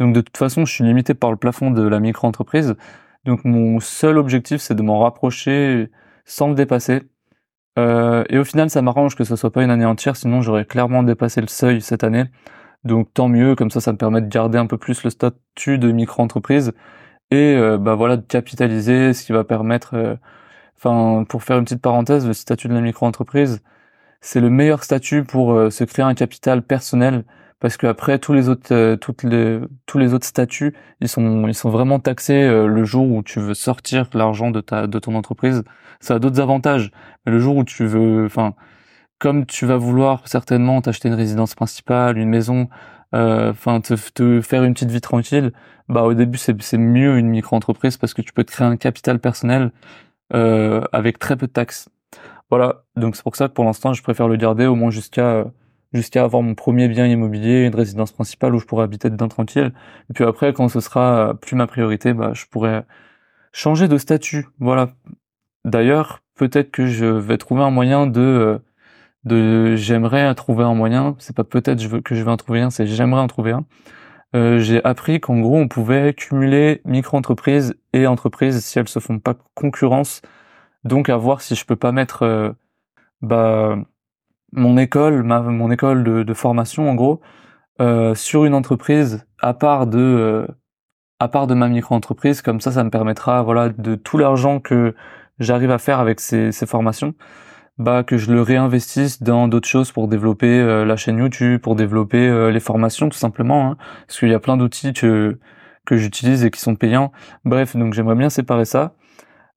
Donc 0.00 0.14
de 0.14 0.22
toute 0.22 0.36
façon, 0.38 0.64
je 0.64 0.72
suis 0.72 0.84
limité 0.84 1.14
par 1.14 1.30
le 1.30 1.36
plafond 1.36 1.70
de 1.70 1.86
la 1.86 2.00
micro-entreprise. 2.00 2.74
Donc 3.24 3.44
mon 3.44 3.80
seul 3.80 4.18
objectif, 4.18 4.60
c'est 4.60 4.74
de 4.74 4.82
m'en 4.82 4.98
rapprocher 5.00 5.90
sans 6.24 6.48
le 6.48 6.54
dépasser. 6.54 7.02
Euh, 7.78 8.24
et 8.30 8.38
au 8.38 8.44
final, 8.44 8.70
ça 8.70 8.82
m'arrange 8.82 9.14
que 9.16 9.24
ce 9.24 9.36
soit 9.36 9.52
pas 9.52 9.62
une 9.62 9.70
année 9.70 9.84
entière, 9.84 10.16
sinon 10.16 10.42
j'aurais 10.42 10.64
clairement 10.64 11.02
dépassé 11.02 11.40
le 11.40 11.46
seuil 11.48 11.82
cette 11.82 12.04
année. 12.04 12.24
Donc 12.84 13.12
tant 13.14 13.28
mieux, 13.28 13.54
comme 13.56 13.70
ça, 13.70 13.80
ça 13.80 13.92
me 13.92 13.98
permet 13.98 14.22
de 14.22 14.28
garder 14.28 14.58
un 14.58 14.66
peu 14.66 14.78
plus 14.78 15.04
le 15.04 15.10
statut 15.10 15.78
de 15.78 15.92
micro-entreprise 15.92 16.72
et 17.30 17.56
euh, 17.56 17.78
bah 17.78 17.94
voilà 17.94 18.16
de 18.16 18.26
capitaliser, 18.26 19.12
ce 19.14 19.24
qui 19.24 19.32
va 19.32 19.44
permettre 19.44 19.94
euh, 19.94 20.16
Enfin, 20.82 21.24
pour 21.28 21.42
faire 21.44 21.58
une 21.58 21.64
petite 21.64 21.82
parenthèse, 21.82 22.26
le 22.26 22.32
statut 22.32 22.68
de 22.68 22.72
la 22.74 22.80
micro-entreprise, 22.80 23.62
c'est 24.22 24.40
le 24.40 24.50
meilleur 24.50 24.82
statut 24.84 25.24
pour 25.24 25.70
se 25.70 25.84
créer 25.84 26.04
un 26.04 26.14
capital 26.14 26.62
personnel 26.62 27.24
parce 27.60 27.76
que 27.76 27.86
après 27.86 28.18
tous 28.18 28.32
les 28.32 28.48
autres 28.48 28.74
euh, 28.74 28.96
toutes 28.96 29.22
les 29.22 29.60
tous 29.86 29.98
les 29.98 30.14
autres 30.14 30.26
statuts, 30.26 30.74
ils 31.00 31.08
sont 31.08 31.46
ils 31.48 31.54
sont 31.54 31.70
vraiment 31.70 32.00
taxés 32.00 32.42
euh, 32.42 32.66
le 32.66 32.84
jour 32.84 33.10
où 33.10 33.22
tu 33.22 33.40
veux 33.40 33.54
sortir 33.54 34.08
l'argent 34.14 34.50
de 34.50 34.60
ta 34.60 34.86
de 34.86 34.98
ton 34.98 35.14
entreprise. 35.14 35.62
Ça 36.00 36.14
a 36.14 36.18
d'autres 36.18 36.40
avantages, 36.40 36.90
mais 37.26 37.32
le 37.32 37.38
jour 37.40 37.56
où 37.56 37.64
tu 37.64 37.86
veux 37.86 38.24
enfin 38.26 38.54
comme 39.18 39.46
tu 39.46 39.66
vas 39.66 39.76
vouloir 39.76 40.26
certainement 40.28 40.80
t'acheter 40.80 41.08
une 41.08 41.14
résidence 41.14 41.54
principale, 41.54 42.18
une 42.18 42.30
maison, 42.30 42.68
enfin 43.12 43.80
te, 43.82 43.94
te, 44.12 44.40
faire 44.40 44.64
une 44.64 44.72
petite 44.74 44.90
vie 44.90 45.00
tranquille, 45.02 45.52
bah 45.90 46.04
au 46.04 46.14
début 46.14 46.38
c'est 46.38 46.60
c'est 46.62 46.78
mieux 46.78 47.18
une 47.18 47.28
micro-entreprise 47.28 47.96
parce 47.98 48.14
que 48.14 48.22
tu 48.22 48.32
peux 48.32 48.44
te 48.44 48.52
créer 48.52 48.66
un 48.66 48.76
capital 48.76 49.18
personnel 49.18 49.72
euh, 50.34 50.82
avec 50.92 51.18
très 51.18 51.36
peu 51.36 51.46
de 51.48 51.52
taxes. 51.52 51.88
Voilà, 52.50 52.84
donc 52.96 53.16
c'est 53.16 53.22
pour 53.22 53.36
ça 53.36 53.48
que 53.48 53.52
pour 53.52 53.64
l'instant 53.64 53.92
je 53.92 54.02
préfère 54.02 54.28
le 54.28 54.36
garder 54.36 54.66
au 54.66 54.74
moins 54.76 54.90
jusqu'à 54.90 55.44
jusqu'à 55.92 56.24
avoir 56.24 56.42
mon 56.42 56.54
premier 56.54 56.88
bien 56.88 57.06
immobilier, 57.06 57.66
une 57.66 57.74
résidence 57.74 58.12
principale 58.12 58.54
où 58.54 58.58
je 58.58 58.66
pourrais 58.66 58.84
habiter 58.84 59.10
dedans 59.10 59.28
tranquille. 59.28 59.72
Et 60.10 60.12
puis 60.14 60.24
après, 60.24 60.52
quand 60.52 60.68
ce 60.68 60.80
sera 60.80 61.34
plus 61.40 61.56
ma 61.56 61.66
priorité, 61.66 62.12
bah 62.14 62.32
je 62.34 62.46
pourrais 62.46 62.84
changer 63.52 63.88
de 63.88 63.98
statut. 63.98 64.48
Voilà. 64.60 64.90
D'ailleurs, 65.64 66.22
peut-être 66.36 66.70
que 66.70 66.86
je 66.86 67.06
vais 67.06 67.38
trouver 67.38 67.62
un 67.62 67.70
moyen 67.70 68.06
de 68.06 68.60
de 69.24 69.76
j'aimerais 69.76 70.34
trouver 70.34 70.64
un 70.64 70.74
moyen. 70.74 71.16
C'est 71.18 71.36
pas 71.36 71.44
peut-être 71.44 72.02
que 72.02 72.14
je 72.14 72.24
vais 72.24 72.30
en 72.30 72.36
trouver 72.36 72.60
un, 72.62 72.70
c'est 72.70 72.86
j'aimerais 72.86 73.20
en 73.20 73.26
trouver 73.26 73.52
un 73.52 73.66
euh, 74.36 74.60
j'ai 74.60 74.82
appris 74.84 75.20
qu'en 75.20 75.40
gros 75.40 75.58
on 75.58 75.66
pouvait 75.68 76.14
cumuler 76.14 76.82
micro-entreprise 76.84 77.74
et 77.92 78.06
entreprise 78.06 78.64
si 78.64 78.78
elles 78.78 78.88
se 78.88 79.00
font 79.00 79.18
pas 79.18 79.34
concurrence. 79.54 80.22
Donc 80.84 81.08
à 81.08 81.16
voir 81.16 81.42
si 81.42 81.54
je 81.56 81.64
peux 81.66 81.76
pas 81.76 81.92
mettre 81.92 82.22
euh, 82.24 82.52
bah, 83.22 83.76
mon 84.52 84.76
école, 84.76 85.22
ma, 85.22 85.40
mon 85.40 85.70
école 85.70 86.04
de, 86.04 86.22
de 86.22 86.34
formation 86.34 86.90
en 86.90 86.94
gros, 86.94 87.20
euh, 87.80 88.14
sur 88.14 88.44
une 88.44 88.54
entreprise 88.54 89.26
à 89.40 89.54
part 89.54 89.86
de 89.86 89.98
euh, 89.98 90.46
à 91.20 91.28
part 91.28 91.46
de 91.46 91.54
ma 91.54 91.68
micro-entreprise. 91.68 92.42
Comme 92.42 92.60
ça, 92.60 92.72
ça 92.72 92.84
me 92.84 92.90
permettra 92.90 93.42
voilà 93.42 93.68
de 93.70 93.94
tout 93.94 94.18
l'argent 94.18 94.60
que 94.60 94.94
j'arrive 95.38 95.70
à 95.70 95.78
faire 95.78 96.00
avec 96.00 96.20
ces, 96.20 96.52
ces 96.52 96.66
formations 96.66 97.14
bah 97.80 98.04
que 98.04 98.18
je 98.18 98.30
le 98.30 98.42
réinvestisse 98.42 99.22
dans 99.22 99.48
d'autres 99.48 99.68
choses 99.68 99.90
pour 99.90 100.06
développer 100.06 100.60
euh, 100.60 100.84
la 100.84 100.96
chaîne 100.96 101.18
YouTube, 101.18 101.60
pour 101.62 101.76
développer 101.76 102.28
euh, 102.28 102.50
les 102.50 102.60
formations 102.60 103.08
tout 103.08 103.16
simplement, 103.18 103.70
hein, 103.70 103.76
parce 104.06 104.18
qu'il 104.18 104.28
y 104.28 104.34
a 104.34 104.38
plein 104.40 104.56
d'outils 104.58 104.92
que 104.92 105.38
que 105.86 105.96
j'utilise 105.96 106.44
et 106.44 106.50
qui 106.50 106.60
sont 106.60 106.76
payants. 106.76 107.10
Bref, 107.44 107.76
donc 107.76 107.94
j'aimerais 107.94 108.14
bien 108.16 108.28
séparer 108.30 108.66
ça. 108.66 108.94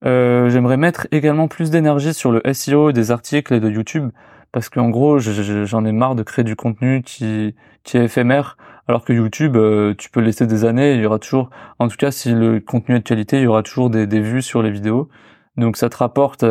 Euh, 0.06 0.50
j'aimerais 0.50 0.78
mettre 0.78 1.08
également 1.12 1.48
plus 1.50 1.70
d'énergie 1.70 2.14
sur 2.14 2.32
le 2.32 2.42
SEO 2.54 2.94
des 2.94 3.12
articles 3.12 3.54
et 3.54 3.60
de 3.60 3.70
YouTube, 3.70 4.10
parce 4.54 4.70
qu'en 4.70 4.90
gros, 4.90 5.20
j'en 5.20 5.84
ai 5.84 5.92
marre 5.92 6.16
de 6.16 6.24
créer 6.24 6.46
du 6.46 6.56
contenu 6.56 7.02
qui 7.04 7.54
est 7.94 7.96
éphémère, 7.96 8.58
alors 8.88 9.04
que 9.04 9.12
YouTube, 9.12 9.58
tu 9.98 10.10
peux 10.10 10.22
laisser 10.22 10.48
des 10.48 10.64
années, 10.64 10.96
il 10.96 11.02
y 11.02 11.06
aura 11.06 11.20
toujours, 11.20 11.50
en 11.80 11.90
tout 11.90 11.98
cas 11.98 12.12
si 12.12 12.34
le 12.34 12.62
contenu 12.62 12.96
est 12.96 13.00
de 13.00 13.04
qualité, 13.04 13.40
il 13.40 13.44
y 13.44 13.48
aura 13.48 13.64
toujours 13.64 13.90
des, 13.90 14.06
vues 14.22 14.42
sur 14.42 14.64
les 14.64 14.72
vidéos. 14.72 15.10
Donc 15.58 15.76
ça 15.76 15.90
te 15.90 15.98
rapporte 15.98 16.46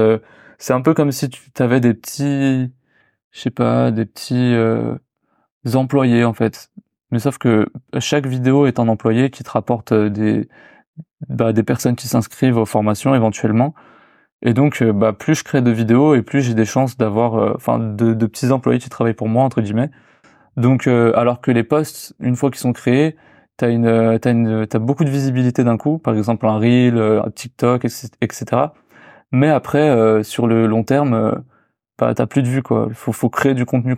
c'est 0.62 0.74
un 0.74 0.80
peu 0.80 0.94
comme 0.94 1.10
si 1.10 1.28
tu 1.28 1.50
avais 1.58 1.80
des 1.80 1.92
petits, 1.92 2.72
je 3.32 3.40
sais 3.40 3.50
pas, 3.50 3.90
des 3.90 4.06
petits 4.06 4.54
euh, 4.54 4.96
employés 5.74 6.24
en 6.24 6.34
fait. 6.34 6.70
Mais 7.10 7.18
sauf 7.18 7.36
que 7.38 7.66
chaque 7.98 8.26
vidéo 8.26 8.66
est 8.66 8.78
un 8.78 8.86
employé 8.86 9.30
qui 9.30 9.42
te 9.42 9.50
rapporte 9.50 9.90
euh, 9.90 10.08
des 10.08 10.48
bah, 11.28 11.52
des 11.52 11.64
personnes 11.64 11.96
qui 11.96 12.06
s'inscrivent 12.06 12.58
aux 12.58 12.66
formations 12.66 13.14
éventuellement. 13.14 13.74
Et 14.42 14.54
donc, 14.54 14.82
euh, 14.82 14.92
bah, 14.92 15.12
plus 15.12 15.36
je 15.36 15.44
crée 15.44 15.62
de 15.62 15.70
vidéos 15.70 16.14
et 16.14 16.22
plus 16.22 16.42
j'ai 16.42 16.54
des 16.54 16.64
chances 16.64 16.96
d'avoir, 16.96 17.54
enfin, 17.56 17.78
de, 17.78 18.14
de, 18.14 18.26
petits 18.26 18.50
employés 18.50 18.78
qui 18.78 18.88
travaillent 18.90 19.14
pour 19.14 19.28
moi 19.28 19.44
entre 19.44 19.60
guillemets. 19.60 19.90
Donc, 20.56 20.86
alors 20.86 21.40
que 21.40 21.50
les 21.50 21.64
posts, 21.64 22.14
une 22.20 22.36
fois 22.36 22.50
qu'ils 22.50 22.60
sont 22.60 22.74
créés, 22.74 23.16
t'as 23.56 23.70
une, 23.70 24.18
t'as 24.20 24.32
une, 24.32 24.66
t'as 24.66 24.78
beaucoup 24.78 25.04
de 25.04 25.10
visibilité 25.10 25.64
d'un 25.64 25.78
coup. 25.78 25.98
Par 25.98 26.14
exemple, 26.14 26.46
un 26.46 26.58
reel, 26.58 26.98
un 26.98 27.30
TikTok, 27.30 27.86
etc. 28.20 28.72
Mais 29.32 29.48
après, 29.48 29.88
euh, 29.88 30.22
sur 30.22 30.46
le 30.46 30.66
long 30.66 30.84
terme, 30.84 31.14
euh, 31.14 31.32
bah, 31.98 32.14
t'as 32.14 32.26
plus 32.26 32.42
de 32.42 32.48
vues 32.48 32.62
quoi. 32.62 32.88
Faut, 32.92 33.12
faut 33.12 33.30
créer 33.30 33.54
du 33.54 33.64
contenu 33.66 33.96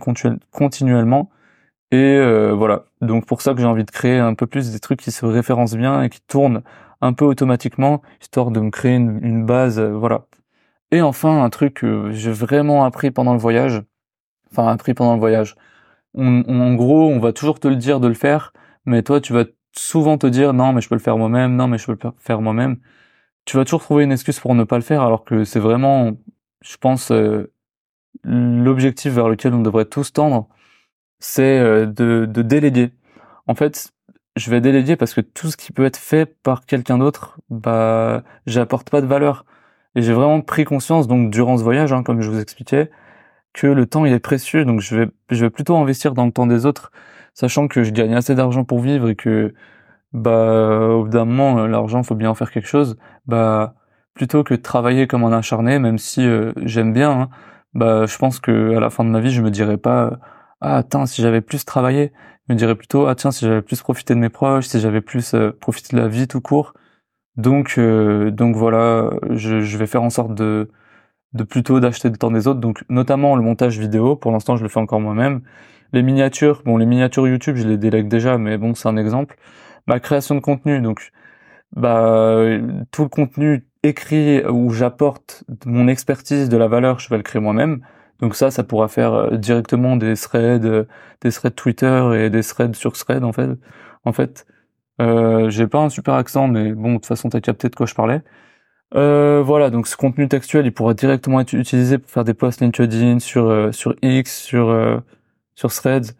continuellement. 0.51 1.29
Et 1.91 1.97
euh, 1.97 2.53
voilà. 2.53 2.85
Donc 3.01 3.25
pour 3.25 3.41
ça 3.41 3.53
que 3.53 3.59
j'ai 3.61 3.65
envie 3.65 3.85
de 3.85 3.91
créer 3.91 4.17
un 4.19 4.33
peu 4.35 4.47
plus 4.47 4.71
des 4.71 4.79
trucs 4.79 5.01
qui 5.01 5.11
se 5.11 5.25
référencent 5.25 5.75
bien 5.75 6.03
et 6.03 6.09
qui 6.09 6.21
tournent 6.21 6.63
un 7.01 7.13
peu 7.13 7.25
automatiquement, 7.25 8.01
histoire 8.21 8.51
de 8.51 8.59
me 8.59 8.71
créer 8.71 8.95
une, 8.95 9.45
base, 9.45 9.79
euh, 9.79 9.91
voilà. 9.91 10.25
Et 10.91 11.01
enfin, 11.01 11.43
un 11.43 11.49
truc 11.49 11.75
que 11.75 12.11
j'ai 12.11 12.31
vraiment 12.31 12.85
appris 12.85 13.11
pendant 13.11 13.33
le 13.33 13.39
voyage, 13.39 13.83
enfin 14.51 14.67
appris 14.67 14.93
pendant 14.93 15.13
le 15.13 15.19
voyage. 15.19 15.55
en 16.15 16.73
gros, 16.75 17.09
on 17.09 17.19
va 17.19 17.33
toujours 17.33 17.59
te 17.59 17.67
le 17.67 17.75
dire 17.75 17.99
de 17.99 18.07
le 18.07 18.13
faire, 18.13 18.53
mais 18.85 19.03
toi, 19.03 19.21
tu 19.21 19.33
vas 19.33 19.45
souvent 19.77 20.17
te 20.17 20.27
dire 20.27 20.53
non, 20.53 20.73
mais 20.73 20.81
je 20.81 20.89
peux 20.89 20.95
le 20.95 21.01
faire 21.01 21.17
moi-même, 21.17 21.55
non, 21.55 21.67
mais 21.67 21.77
je 21.77 21.85
peux 21.87 21.97
le 22.01 22.11
faire 22.19 22.41
moi-même. 22.41 22.77
Tu 23.45 23.57
vas 23.57 23.65
toujours 23.65 23.81
trouver 23.81 24.03
une 24.05 24.11
excuse 24.11 24.39
pour 24.39 24.55
ne 24.55 24.63
pas 24.63 24.77
le 24.77 24.83
faire, 24.83 25.01
alors 25.03 25.25
que 25.25 25.43
c'est 25.45 25.59
vraiment, 25.59 26.13
je 26.61 26.77
pense, 26.77 27.11
euh, 27.11 27.51
l'objectif 28.23 29.13
vers 29.13 29.29
lequel 29.29 29.53
on 29.53 29.61
devrait 29.61 29.85
tous 29.85 30.13
tendre, 30.13 30.47
c'est 31.25 31.59
euh, 31.59 31.85
de, 31.87 32.25
de 32.25 32.41
déléguer. 32.43 32.91
En 33.47 33.55
fait, 33.55 33.91
je 34.35 34.51
vais 34.51 34.61
déléguer 34.61 34.95
parce 34.95 35.13
que 35.13 35.21
tout 35.21 35.49
ce 35.49 35.57
qui 35.57 35.71
peut 35.71 35.85
être 35.85 35.97
fait 35.97 36.25
par 36.43 36.65
quelqu'un 36.65 36.99
d'autre, 36.99 37.39
bah, 37.49 38.23
j'apporte 38.45 38.89
pas 38.89 39.01
de 39.01 39.07
valeur. 39.07 39.45
Et 39.95 40.01
j'ai 40.01 40.13
vraiment 40.13 40.41
pris 40.41 40.65
conscience, 40.65 41.07
donc 41.07 41.31
durant 41.31 41.57
ce 41.57 41.63
voyage, 41.63 41.93
hein, 41.93 42.03
comme 42.03 42.21
je 42.21 42.29
vous 42.29 42.39
expliquais, 42.39 42.91
que 43.53 43.67
le 43.67 43.85
temps 43.87 44.05
il 44.05 44.13
est 44.13 44.19
précieux, 44.19 44.65
donc 44.65 44.81
je 44.81 44.95
vais, 44.97 45.07
je 45.31 45.45
vais 45.45 45.49
plutôt 45.49 45.75
investir 45.77 46.13
dans 46.13 46.25
le 46.25 46.31
temps 46.31 46.47
des 46.47 46.65
autres, 46.65 46.91
sachant 47.33 47.67
que 47.67 47.83
je 47.83 47.91
gagne 47.91 48.13
assez 48.15 48.35
d'argent 48.35 48.63
pour 48.65 48.79
vivre 48.81 49.09
et 49.09 49.15
que, 49.15 49.53
bah, 50.13 50.89
au 50.89 51.03
bout 51.03 51.09
d'un 51.09 51.25
moment, 51.25 51.59
euh, 51.59 51.67
l'argent, 51.67 52.03
faut 52.03 52.15
bien 52.15 52.29
en 52.29 52.35
faire 52.35 52.51
quelque 52.51 52.67
chose. 52.67 52.97
Bah, 53.25 53.75
plutôt 54.13 54.43
que 54.43 54.53
de 54.53 54.61
travailler 54.61 55.07
comme 55.07 55.23
un 55.23 55.33
acharné, 55.33 55.79
même 55.79 55.97
si 55.97 56.25
euh, 56.27 56.53
j'aime 56.63 56.93
bien, 56.93 57.11
hein, 57.11 57.29
bah, 57.73 58.05
je 58.05 58.17
pense 58.17 58.39
que 58.39 58.75
à 58.75 58.79
la 58.79 58.89
fin 58.89 59.03
de 59.05 59.09
ma 59.09 59.21
vie, 59.21 59.31
je 59.31 59.41
me 59.41 59.51
dirais 59.51 59.77
pas, 59.77 60.19
ah, 60.65 60.77
attends, 60.77 61.05
si 61.05 61.21
j'avais 61.21 61.41
plus 61.41 61.63
travaillé, 61.65 62.11
je 62.47 62.53
me 62.53 62.57
dirais 62.57 62.75
plutôt, 62.75 63.07
ah 63.07 63.15
tiens, 63.15 63.31
si 63.31 63.45
j'avais 63.45 63.61
plus 63.61 63.81
profité 63.81 64.15
de 64.15 64.19
mes 64.19 64.29
proches, 64.29 64.65
si 64.67 64.79
j'avais 64.79 65.01
plus 65.01 65.33
euh, 65.35 65.51
profité 65.51 65.95
de 65.95 66.01
la 66.01 66.07
vie 66.07 66.27
tout 66.27 66.41
court. 66.41 66.73
Donc, 67.37 67.75
euh, 67.77 68.31
donc 68.31 68.55
voilà, 68.55 69.11
je, 69.31 69.61
je, 69.61 69.77
vais 69.77 69.87
faire 69.87 70.03
en 70.03 70.09
sorte 70.09 70.33
de, 70.35 70.71
de 71.33 71.43
plutôt 71.43 71.79
d'acheter 71.79 72.09
le 72.09 72.17
temps 72.17 72.31
des 72.31 72.47
autres. 72.47 72.59
Donc, 72.61 72.83
notamment 72.89 73.35
le 73.35 73.43
montage 73.43 73.79
vidéo. 73.79 74.15
Pour 74.15 74.31
l'instant, 74.31 74.57
je 74.57 74.63
le 74.63 74.69
fais 74.69 74.79
encore 74.79 75.01
moi-même. 75.01 75.41
Les 75.93 76.03
miniatures, 76.03 76.63
bon, 76.65 76.77
les 76.77 76.85
miniatures 76.85 77.27
YouTube, 77.27 77.57
je 77.57 77.67
les 77.67 77.77
délègue 77.77 78.07
déjà, 78.07 78.37
mais 78.37 78.57
bon, 78.57 78.75
c'est 78.75 78.89
un 78.89 78.97
exemple. 78.97 79.37
Ma 79.87 79.99
création 79.99 80.35
de 80.35 80.39
contenu, 80.41 80.81
donc, 80.81 81.11
bah, 81.75 82.43
tout 82.91 83.03
le 83.03 83.09
contenu 83.09 83.67
écrit 83.83 84.43
où 84.45 84.71
j'apporte 84.71 85.43
mon 85.65 85.87
expertise, 85.87 86.49
de 86.49 86.57
la 86.57 86.67
valeur, 86.67 86.99
je 86.99 87.09
vais 87.09 87.17
le 87.17 87.23
créer 87.23 87.41
moi-même. 87.41 87.81
Donc 88.19 88.35
ça, 88.35 88.51
ça 88.51 88.63
pourra 88.63 88.87
faire 88.87 89.13
euh, 89.13 89.37
directement 89.37 89.97
des 89.97 90.15
threads, 90.15 90.65
euh, 90.65 90.85
des 91.21 91.31
threads 91.31 91.55
Twitter 91.55 92.11
et 92.15 92.29
des 92.29 92.43
threads 92.43 92.75
sur 92.75 92.93
thread 92.93 93.23
en 93.23 93.33
fait. 93.33 93.49
En 94.05 94.13
fait, 94.13 94.45
euh, 95.01 95.49
j'ai 95.49 95.67
pas 95.67 95.79
un 95.79 95.89
super 95.89 96.13
accent, 96.15 96.47
mais 96.47 96.73
bon, 96.73 96.91
de 96.93 96.95
toute 96.95 97.07
façon, 97.07 97.29
t'as 97.29 97.41
capté 97.41 97.69
de 97.69 97.75
quoi 97.75 97.85
je 97.85 97.95
parlais. 97.95 98.21
Euh, 98.95 99.41
voilà, 99.43 99.69
donc 99.69 99.87
ce 99.87 99.97
contenu 99.97 100.27
textuel, 100.29 100.65
il 100.65 100.73
pourra 100.73 100.93
directement 100.93 101.39
être 101.41 101.53
utilisé 101.53 101.97
pour 101.97 102.09
faire 102.11 102.23
des 102.23 102.33
posts 102.33 102.61
LinkedIn 102.61 103.19
sur 103.19 103.73
sur 103.73 103.95
X, 104.01 104.43
sur 104.43 105.01
sur 105.55 105.73
Threads, 105.73 106.13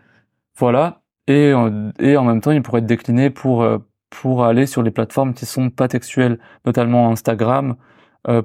voilà. 0.57 1.03
Et 1.27 1.53
et 1.99 2.17
en 2.17 2.23
même 2.25 2.41
temps, 2.41 2.51
il 2.51 2.61
pourrait 2.63 2.81
être 2.81 2.87
décliné 2.87 3.29
pour 3.29 3.65
pour 4.09 4.45
aller 4.45 4.65
sur 4.65 4.83
les 4.83 4.91
plateformes 4.91 5.33
qui 5.33 5.45
sont 5.45 5.69
pas 5.69 5.87
textuelles, 5.87 6.39
notamment 6.65 7.11
Instagram, 7.11 7.75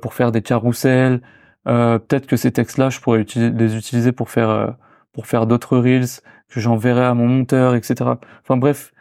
pour 0.03 0.15
faire 0.15 0.33
des 0.33 0.43
carousels, 0.43 1.23
euh, 1.69 1.99
peut-être 1.99 2.27
que 2.27 2.37
ces 2.37 2.53
textes-là, 2.53 2.91
je 2.91 3.01
pourrais 3.01 3.25
les 3.37 3.77
utiliser 3.77 4.13
pour 4.13 4.31
faire 4.31 4.51
euh, 4.51 4.71
pour 5.13 5.27
faire 5.27 5.47
d'autres 5.47 5.77
reels 5.77 6.07
que 6.49 6.61
j'enverrai 6.61 7.05
à 7.05 7.15
mon 7.15 7.29
monteur, 7.29 7.75
etc. 7.75 8.13
Enfin 8.43 8.57
bref, 8.57 8.93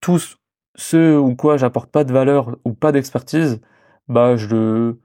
tous 0.00 0.38
ceux 0.76 1.18
ou 1.18 1.34
quoi 1.34 1.56
j'apporte 1.56 1.90
pas 1.90 2.04
de 2.04 2.12
valeur 2.12 2.56
ou 2.64 2.72
pas 2.72 2.92
d'expertise, 2.92 3.60
bah 4.08 4.36
je 4.36 4.48
le 4.48 5.00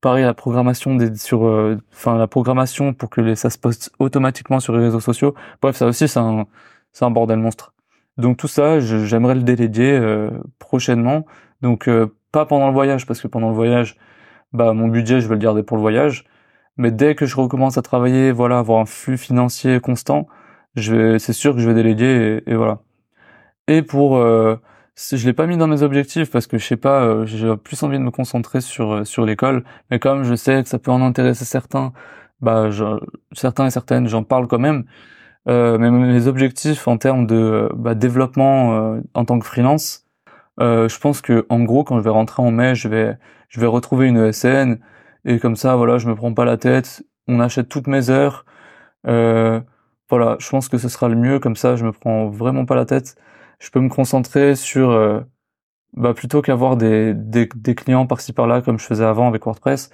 pareil 0.00 0.24
la 0.24 0.34
programmation 0.34 0.94
des 0.96 1.16
sur 1.16 1.46
euh, 1.46 1.78
enfin 1.92 2.16
la 2.18 2.26
programmation 2.28 2.94
pour 2.94 3.10
que 3.10 3.34
ça 3.34 3.50
se 3.50 3.58
poste 3.58 3.90
automatiquement 3.98 4.60
sur 4.60 4.74
les 4.76 4.84
réseaux 4.84 5.00
sociaux. 5.00 5.34
Bref, 5.62 5.76
ça 5.76 5.86
aussi 5.86 6.08
c'est 6.08 6.20
un 6.20 6.46
c'est 6.92 7.04
un 7.04 7.10
bordel 7.10 7.38
monstre. 7.38 7.74
Donc 8.18 8.36
tout 8.36 8.48
ça, 8.48 8.78
j'aimerais 8.80 9.34
le 9.34 9.42
déléguer 9.42 10.28
prochainement. 10.60 11.26
Donc 11.62 11.90
pas 12.32 12.46
pendant 12.46 12.68
le 12.68 12.72
voyage 12.74 13.06
parce 13.06 13.20
que 13.20 13.28
pendant 13.28 13.48
le 13.48 13.54
voyage, 13.56 13.96
bah 14.52 14.72
mon 14.72 14.88
budget 14.88 15.20
je 15.20 15.28
vais 15.28 15.34
le 15.34 15.40
garder 15.40 15.62
pour 15.64 15.76
le 15.76 15.80
voyage 15.80 16.24
mais 16.76 16.90
dès 16.90 17.14
que 17.14 17.26
je 17.26 17.36
recommence 17.36 17.78
à 17.78 17.82
travailler, 17.82 18.32
voilà, 18.32 18.58
avoir 18.58 18.80
un 18.80 18.86
flux 18.86 19.18
financier 19.18 19.80
constant, 19.80 20.26
je 20.76 20.94
vais, 20.94 21.18
c'est 21.18 21.32
sûr 21.32 21.54
que 21.54 21.60
je 21.60 21.68
vais 21.68 21.74
déléguer 21.74 22.42
et, 22.46 22.54
voilà. 22.54 22.80
Et 23.68 23.82
pour, 23.82 24.16
euh, 24.18 24.56
je 24.96 25.26
l'ai 25.26 25.32
pas 25.32 25.46
mis 25.46 25.56
dans 25.56 25.66
mes 25.68 25.82
objectifs 25.82 26.30
parce 26.30 26.46
que 26.46 26.58
je 26.58 26.66
sais 26.66 26.76
pas, 26.76 27.02
euh, 27.04 27.26
j'ai 27.26 27.56
plus 27.56 27.82
envie 27.82 27.98
de 27.98 28.02
me 28.02 28.10
concentrer 28.10 28.60
sur 28.60 28.92
euh, 28.92 29.04
sur 29.04 29.24
l'école, 29.24 29.64
mais 29.90 29.98
comme 29.98 30.24
je 30.24 30.34
sais 30.34 30.62
que 30.62 30.68
ça 30.68 30.78
peut 30.78 30.90
en 30.90 31.02
intéresser 31.02 31.44
certains, 31.44 31.92
bah, 32.40 32.70
je, 32.70 32.84
certains 33.32 33.66
et 33.66 33.70
certaines, 33.70 34.08
j'en 34.08 34.24
parle 34.24 34.46
quand 34.48 34.58
même. 34.58 34.84
Euh, 35.48 35.76
mais 35.78 35.90
mes 35.90 36.26
objectifs 36.26 36.88
en 36.88 36.96
termes 36.96 37.26
de 37.26 37.68
bah, 37.76 37.94
développement 37.94 38.94
euh, 38.96 39.00
en 39.14 39.24
tant 39.26 39.38
que 39.38 39.46
freelance, 39.46 40.06
euh, 40.60 40.88
je 40.88 40.98
pense 40.98 41.20
que 41.20 41.46
en 41.50 41.60
gros, 41.64 41.84
quand 41.84 41.98
je 41.98 42.02
vais 42.04 42.10
rentrer 42.10 42.42
en 42.42 42.50
mai, 42.50 42.74
je 42.74 42.88
vais 42.88 43.18
je 43.48 43.60
vais 43.60 43.66
retrouver 43.66 44.06
une 44.08 44.16
ESN 44.18 44.78
et 45.24 45.38
comme 45.38 45.56
ça 45.56 45.76
voilà 45.76 45.98
je 45.98 46.08
me 46.08 46.14
prends 46.14 46.34
pas 46.34 46.44
la 46.44 46.56
tête. 46.56 47.04
On 47.28 47.40
achète 47.40 47.68
toutes 47.68 47.86
mes 47.86 48.10
heures. 48.10 48.44
Euh, 49.06 49.60
voilà 50.10 50.36
je 50.40 50.48
pense 50.50 50.68
que 50.68 50.78
ce 50.78 50.88
sera 50.88 51.08
le 51.08 51.16
mieux. 51.16 51.38
Comme 51.40 51.56
ça 51.56 51.76
je 51.76 51.84
me 51.84 51.92
prends 51.92 52.28
vraiment 52.28 52.66
pas 52.66 52.74
la 52.76 52.86
tête. 52.86 53.16
Je 53.60 53.70
peux 53.70 53.80
me 53.80 53.88
concentrer 53.88 54.54
sur 54.56 54.90
euh, 54.90 55.20
bah 55.94 56.14
plutôt 56.14 56.42
qu'avoir 56.42 56.76
des, 56.76 57.14
des, 57.14 57.74
clients 57.74 58.06
par-ci 58.06 58.32
par-là 58.32 58.62
comme 58.62 58.78
je 58.78 58.84
faisais 58.86 59.04
avant 59.04 59.28
avec 59.28 59.44
WordPress 59.44 59.90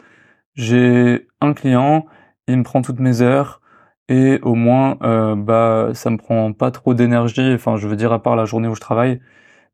j'ai 0.54 1.28
un 1.42 1.52
client 1.52 2.06
il 2.48 2.58
me 2.58 2.62
prend 2.64 2.82
toutes 2.82 3.00
mes 3.00 3.20
heures 3.22 3.60
et 4.08 4.40
au 4.42 4.54
moins 4.54 4.98
euh, 5.02 5.36
bah 5.36 5.90
ça 5.94 6.10
me 6.10 6.16
prend 6.16 6.52
pas 6.52 6.70
trop 6.70 6.94
d'énergie. 6.94 7.52
Enfin 7.54 7.76
je 7.76 7.86
veux 7.88 7.96
dire 7.96 8.12
à 8.12 8.22
part 8.22 8.36
la 8.36 8.44
journée 8.44 8.68
où 8.68 8.74
je 8.74 8.80
travaille. 8.80 9.20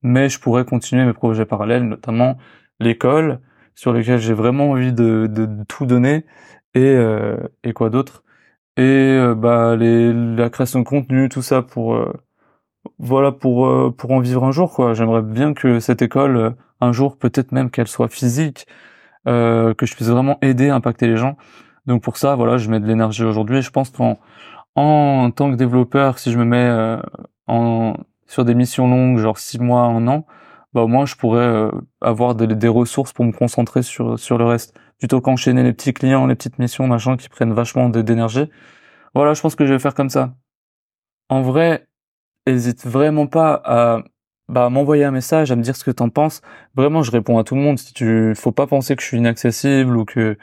Mais 0.02 0.28
je 0.28 0.38
pourrais 0.40 0.64
continuer 0.64 1.04
mes 1.04 1.14
projets 1.14 1.46
parallèles 1.46 1.84
notamment 1.84 2.36
l'école 2.80 3.40
sur 3.76 3.92
lesquels 3.92 4.18
j'ai 4.18 4.34
vraiment 4.34 4.72
envie 4.72 4.92
de, 4.92 5.28
de, 5.30 5.48
tout 5.68 5.86
donner 5.86 6.24
et, 6.74 6.80
euh, 6.80 7.36
et 7.62 7.72
quoi 7.72 7.90
d'autre. 7.90 8.24
Et 8.76 8.82
euh, 8.82 9.34
bah 9.34 9.76
les 9.76 10.12
la 10.12 10.50
création 10.50 10.80
de 10.80 10.84
contenu 10.84 11.28
tout 11.28 11.42
ça 11.42 11.62
pour 11.62 11.94
euh, 11.94 12.12
voilà 12.98 13.32
pour 13.32 13.94
pour 13.96 14.10
en 14.12 14.20
vivre 14.20 14.44
un 14.44 14.52
jour 14.52 14.72
quoi. 14.74 14.94
J'aimerais 14.94 15.22
bien 15.22 15.54
que 15.54 15.80
cette 15.80 16.02
école 16.02 16.56
un 16.80 16.92
jour 16.92 17.18
peut-être 17.18 17.52
même 17.52 17.70
qu'elle 17.70 17.88
soit 17.88 18.08
physique 18.08 18.66
que 19.26 19.74
je 19.82 19.94
puisse 19.94 20.08
vraiment 20.08 20.38
aider 20.42 20.70
impacter 20.70 21.08
les 21.08 21.16
gens. 21.16 21.36
Donc 21.86 22.02
pour 22.02 22.16
ça 22.16 22.36
voilà 22.36 22.58
je 22.58 22.70
mets 22.70 22.80
de 22.80 22.86
l'énergie 22.86 23.24
aujourd'hui. 23.24 23.62
Je 23.62 23.70
pense 23.70 23.90
qu'en 23.90 24.18
en 24.76 25.30
tant 25.30 25.50
que 25.50 25.56
développeur 25.56 26.18
si 26.18 26.32
je 26.32 26.38
me 26.38 26.44
mets 26.44 27.00
en 27.46 27.96
sur 28.26 28.44
des 28.44 28.54
missions 28.54 28.88
longues 28.88 29.18
genre 29.18 29.38
six 29.38 29.58
mois 29.58 29.82
un 29.82 30.06
an 30.08 30.26
bah 30.76 30.82
au 30.82 30.88
moins 30.88 31.06
je 31.06 31.16
pourrais 31.16 31.40
euh, 31.40 31.70
avoir 32.02 32.34
des, 32.34 32.68
ressources 32.68 33.14
pour 33.14 33.24
me 33.24 33.32
concentrer 33.32 33.82
sur 33.82 34.18
sur 34.18 34.36
le 34.36 34.44
reste 34.44 34.78
plutôt 34.98 35.22
qu'enchaîner 35.22 35.62
les 35.62 35.72
petits 35.72 35.94
clients, 35.94 36.26
les 36.26 36.34
petites 36.34 36.58
missions, 36.58 36.86
machin 36.86 37.16
qui 37.16 37.30
prennent 37.30 37.54
vachement 37.54 37.88
d'énergie. 37.88 38.50
Voilà, 39.14 39.32
je 39.32 39.40
pense 39.40 39.54
que 39.54 39.64
je 39.64 39.72
vais 39.72 39.78
faire 39.78 39.94
comme 39.94 40.10
ça. 40.10 40.34
En 41.30 41.40
vrai, 41.40 41.86
hésite 42.46 42.86
vraiment 42.86 43.26
pas 43.26 43.62
à 43.64 44.02
bah, 44.48 44.68
m'envoyer 44.68 45.04
un 45.04 45.12
message, 45.12 45.50
à 45.50 45.56
me 45.56 45.62
dire 45.62 45.76
ce 45.76 45.84
que 45.84 45.90
t'en 45.90 46.10
penses. 46.10 46.42
Vraiment, 46.74 47.02
je 47.02 47.10
réponds 47.10 47.38
à 47.38 47.44
tout 47.44 47.54
le 47.54 47.62
monde. 47.62 47.78
Si 47.78 47.94
tu, 47.94 48.34
faut 48.36 48.52
pas 48.52 48.66
penser 48.66 48.96
que 48.96 49.02
je 49.02 49.08
suis 49.08 49.18
inaccessible 49.18 49.96
ou 49.96 50.04
que 50.04 50.36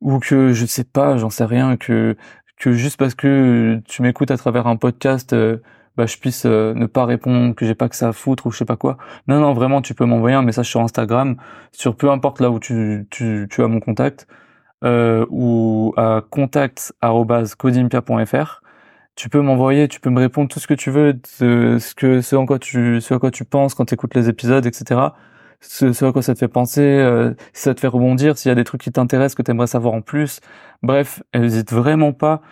ou 0.00 0.20
que 0.20 0.52
je 0.52 0.66
sais 0.66 0.84
pas, 0.84 1.16
j'en 1.16 1.30
sais 1.30 1.44
rien, 1.44 1.76
que 1.76 2.16
que 2.58 2.72
juste 2.72 2.96
parce 2.98 3.16
que 3.16 3.80
tu 3.88 4.02
m'écoutes 4.02 4.30
à 4.30 4.36
travers 4.36 4.68
un 4.68 4.76
podcast, 4.76 5.32
euh, 5.32 5.58
bah, 5.96 6.06
je 6.06 6.16
puisse 6.18 6.44
euh, 6.46 6.74
ne 6.74 6.86
pas 6.86 7.04
répondre, 7.04 7.54
que 7.54 7.66
j'ai 7.66 7.74
pas 7.74 7.88
que 7.88 7.96
ça 7.96 8.08
à 8.08 8.12
foutre 8.12 8.46
ou 8.46 8.50
je 8.50 8.58
sais 8.58 8.64
pas 8.64 8.76
quoi. 8.76 8.96
Non, 9.28 9.40
non, 9.40 9.52
vraiment, 9.54 9.82
tu 9.82 9.94
peux 9.94 10.04
m'envoyer 10.04 10.36
un 10.36 10.42
message 10.42 10.68
sur 10.68 10.80
Instagram, 10.80 11.36
sur 11.72 11.96
peu 11.96 12.10
importe 12.10 12.40
là 12.40 12.50
où 12.50 12.58
tu, 12.58 13.06
tu, 13.10 13.46
tu 13.50 13.62
as 13.62 13.68
mon 13.68 13.80
contact, 13.80 14.26
euh, 14.84 15.26
ou 15.30 15.94
à 15.96 16.22
contact@codimpia.fr. 16.30 18.60
Tu 19.16 19.28
peux 19.28 19.40
m'envoyer, 19.40 19.88
tu 19.88 20.00
peux 20.00 20.10
me 20.10 20.20
répondre 20.20 20.48
tout 20.48 20.58
ce 20.60 20.66
que 20.66 20.74
tu 20.74 20.90
veux, 20.90 21.18
ce 21.24 21.94
que 21.94 22.20
ce 22.20 22.36
en 22.36 22.46
quoi 22.46 22.58
tu 22.58 23.00
ce 23.00 23.14
à 23.14 23.18
quoi 23.18 23.30
tu 23.30 23.44
penses 23.44 23.74
quand 23.74 23.84
tu 23.86 23.94
écoutes 23.94 24.14
les 24.14 24.28
épisodes, 24.28 24.66
etc. 24.66 25.00
Ce, 25.60 25.92
ce 25.92 26.04
à 26.04 26.12
quoi 26.12 26.22
ça 26.22 26.34
te 26.34 26.38
fait 26.40 26.48
penser, 26.48 26.82
euh, 26.82 27.32
si 27.52 27.62
ça 27.62 27.74
te 27.74 27.80
fait 27.80 27.86
rebondir, 27.88 28.36
s'il 28.36 28.48
y 28.50 28.52
a 28.52 28.54
des 28.56 28.64
trucs 28.64 28.82
qui 28.82 28.90
t'intéressent 28.92 29.36
que 29.36 29.42
tu 29.42 29.50
aimerais 29.52 29.68
savoir 29.68 29.94
en 29.94 30.02
plus. 30.02 30.40
Bref, 30.82 31.22
n'hésite 31.34 31.72
vraiment 31.72 32.12
pas 32.12 32.42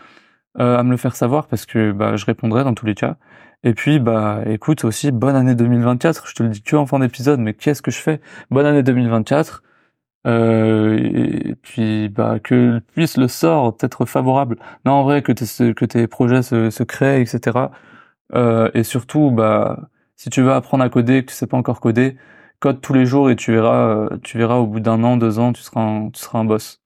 euh, 0.61 0.79
à 0.79 0.83
me 0.83 0.91
le 0.91 0.97
faire 0.99 1.17
savoir 1.17 1.47
parce 1.47 1.65
que 1.67 1.93
bah, 1.93 2.17
je 2.17 2.27
répondrai 2.27 2.65
dans 2.65 2.75
tous 2.75 2.87
les 2.87 2.95
cas. 2.95 3.17
Et 3.65 3.75
puis 3.75 4.01
bah 4.01 4.43
écoute 4.47 4.85
aussi 4.85 5.13
bonne 5.13 5.37
année 5.37 5.55
2024. 5.55 6.27
Je 6.29 6.35
te 6.35 6.43
le 6.43 6.49
dis 6.49 6.63
que 6.63 6.77
en 6.77 6.87
fin 6.87 6.99
d'épisode, 6.99 7.41
mais 7.41 7.55
qu'est-ce 7.55 7.83
que 7.83 7.91
je 7.91 7.99
fais? 7.99 8.21
Bonne 8.51 8.67
année 8.67 8.83
2024. 8.83 9.63
Euh, 10.27 10.99
et 10.99 11.55
puis 11.57 12.09
bah 12.09 12.39
que 12.41 12.81
puisse 12.95 13.17
le 13.17 13.29
sort 13.29 13.77
être 13.83 14.05
favorable. 14.07 14.57
Non 14.85 14.93
en 14.93 15.03
vrai 15.05 15.23
que 15.23 15.33
tes 15.33 16.07
projets 16.07 16.43
se, 16.43 16.71
se 16.71 16.83
créent 16.83 17.21
etc. 17.21 17.71
Euh, 18.35 18.71
et 18.75 18.83
surtout, 18.85 19.31
bah, 19.31 19.91
si 20.17 20.31
tu 20.31 20.43
veux 20.43 20.53
apprendre 20.53 20.85
à 20.85 20.89
coder, 20.89 21.25
que 21.25 21.31
tu 21.31 21.37
sais 21.37 21.47
pas 21.47 21.57
encore 21.57 21.81
coder, 21.81 22.17
code 22.61 22.81
tous 22.81 22.95
les 22.95 23.07
jours 23.07 23.31
et 23.31 23.37
tu 23.37 23.53
verras, 23.53 24.07
euh, 24.13 24.19
tu 24.23 24.39
verras 24.39 24.57
au 24.57 24.67
bout 24.67 24.81
d'un 24.81 25.03
an, 25.05 25.17
deux 25.17 25.39
ans, 25.39 25.53
tu 25.53 25.63
seras 25.63 25.81
un, 25.83 26.11
tu 26.11 26.21
seras 26.21 26.39
un 26.41 26.45
boss. 26.45 26.83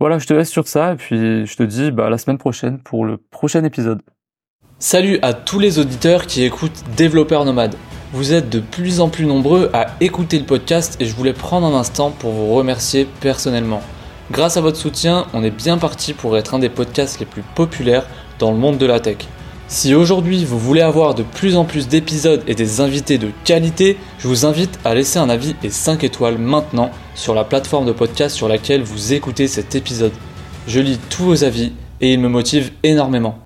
Voilà, 0.00 0.18
je 0.18 0.26
te 0.26 0.34
laisse 0.34 0.50
sur 0.50 0.68
ça 0.68 0.92
et 0.94 0.96
puis 0.96 1.46
je 1.46 1.56
te 1.56 1.62
dis 1.62 1.92
bah, 1.92 2.06
à 2.06 2.10
la 2.10 2.18
semaine 2.18 2.38
prochaine 2.38 2.80
pour 2.82 3.04
le 3.06 3.18
prochain 3.18 3.64
épisode. 3.64 4.02
Salut 4.84 5.20
à 5.22 5.32
tous 5.32 5.60
les 5.60 5.78
auditeurs 5.78 6.26
qui 6.26 6.42
écoutent 6.42 6.82
Développeurs 6.96 7.44
Nomades. 7.44 7.76
Vous 8.12 8.32
êtes 8.32 8.50
de 8.50 8.58
plus 8.58 8.98
en 8.98 9.08
plus 9.08 9.26
nombreux 9.26 9.70
à 9.72 9.94
écouter 10.00 10.40
le 10.40 10.44
podcast 10.44 10.96
et 10.98 11.04
je 11.04 11.14
voulais 11.14 11.32
prendre 11.32 11.68
un 11.68 11.78
instant 11.78 12.10
pour 12.10 12.32
vous 12.32 12.52
remercier 12.52 13.06
personnellement. 13.20 13.80
Grâce 14.32 14.56
à 14.56 14.60
votre 14.60 14.76
soutien, 14.76 15.26
on 15.34 15.44
est 15.44 15.52
bien 15.52 15.78
parti 15.78 16.14
pour 16.14 16.36
être 16.36 16.54
un 16.54 16.58
des 16.58 16.68
podcasts 16.68 17.20
les 17.20 17.26
plus 17.26 17.44
populaires 17.54 18.08
dans 18.40 18.50
le 18.50 18.56
monde 18.56 18.76
de 18.76 18.86
la 18.86 18.98
tech. 18.98 19.18
Si 19.68 19.94
aujourd'hui 19.94 20.44
vous 20.44 20.58
voulez 20.58 20.80
avoir 20.80 21.14
de 21.14 21.22
plus 21.22 21.54
en 21.54 21.64
plus 21.64 21.86
d'épisodes 21.86 22.42
et 22.48 22.56
des 22.56 22.80
invités 22.80 23.18
de 23.18 23.30
qualité, 23.44 23.96
je 24.18 24.26
vous 24.26 24.46
invite 24.46 24.80
à 24.84 24.96
laisser 24.96 25.20
un 25.20 25.30
avis 25.30 25.54
et 25.62 25.70
5 25.70 26.02
étoiles 26.02 26.38
maintenant 26.38 26.90
sur 27.14 27.36
la 27.36 27.44
plateforme 27.44 27.86
de 27.86 27.92
podcast 27.92 28.34
sur 28.34 28.48
laquelle 28.48 28.82
vous 28.82 29.12
écoutez 29.12 29.46
cet 29.46 29.76
épisode. 29.76 30.12
Je 30.66 30.80
lis 30.80 30.98
tous 31.08 31.22
vos 31.22 31.44
avis 31.44 31.72
et 32.00 32.12
ils 32.12 32.20
me 32.20 32.28
motivent 32.28 32.72
énormément. 32.82 33.38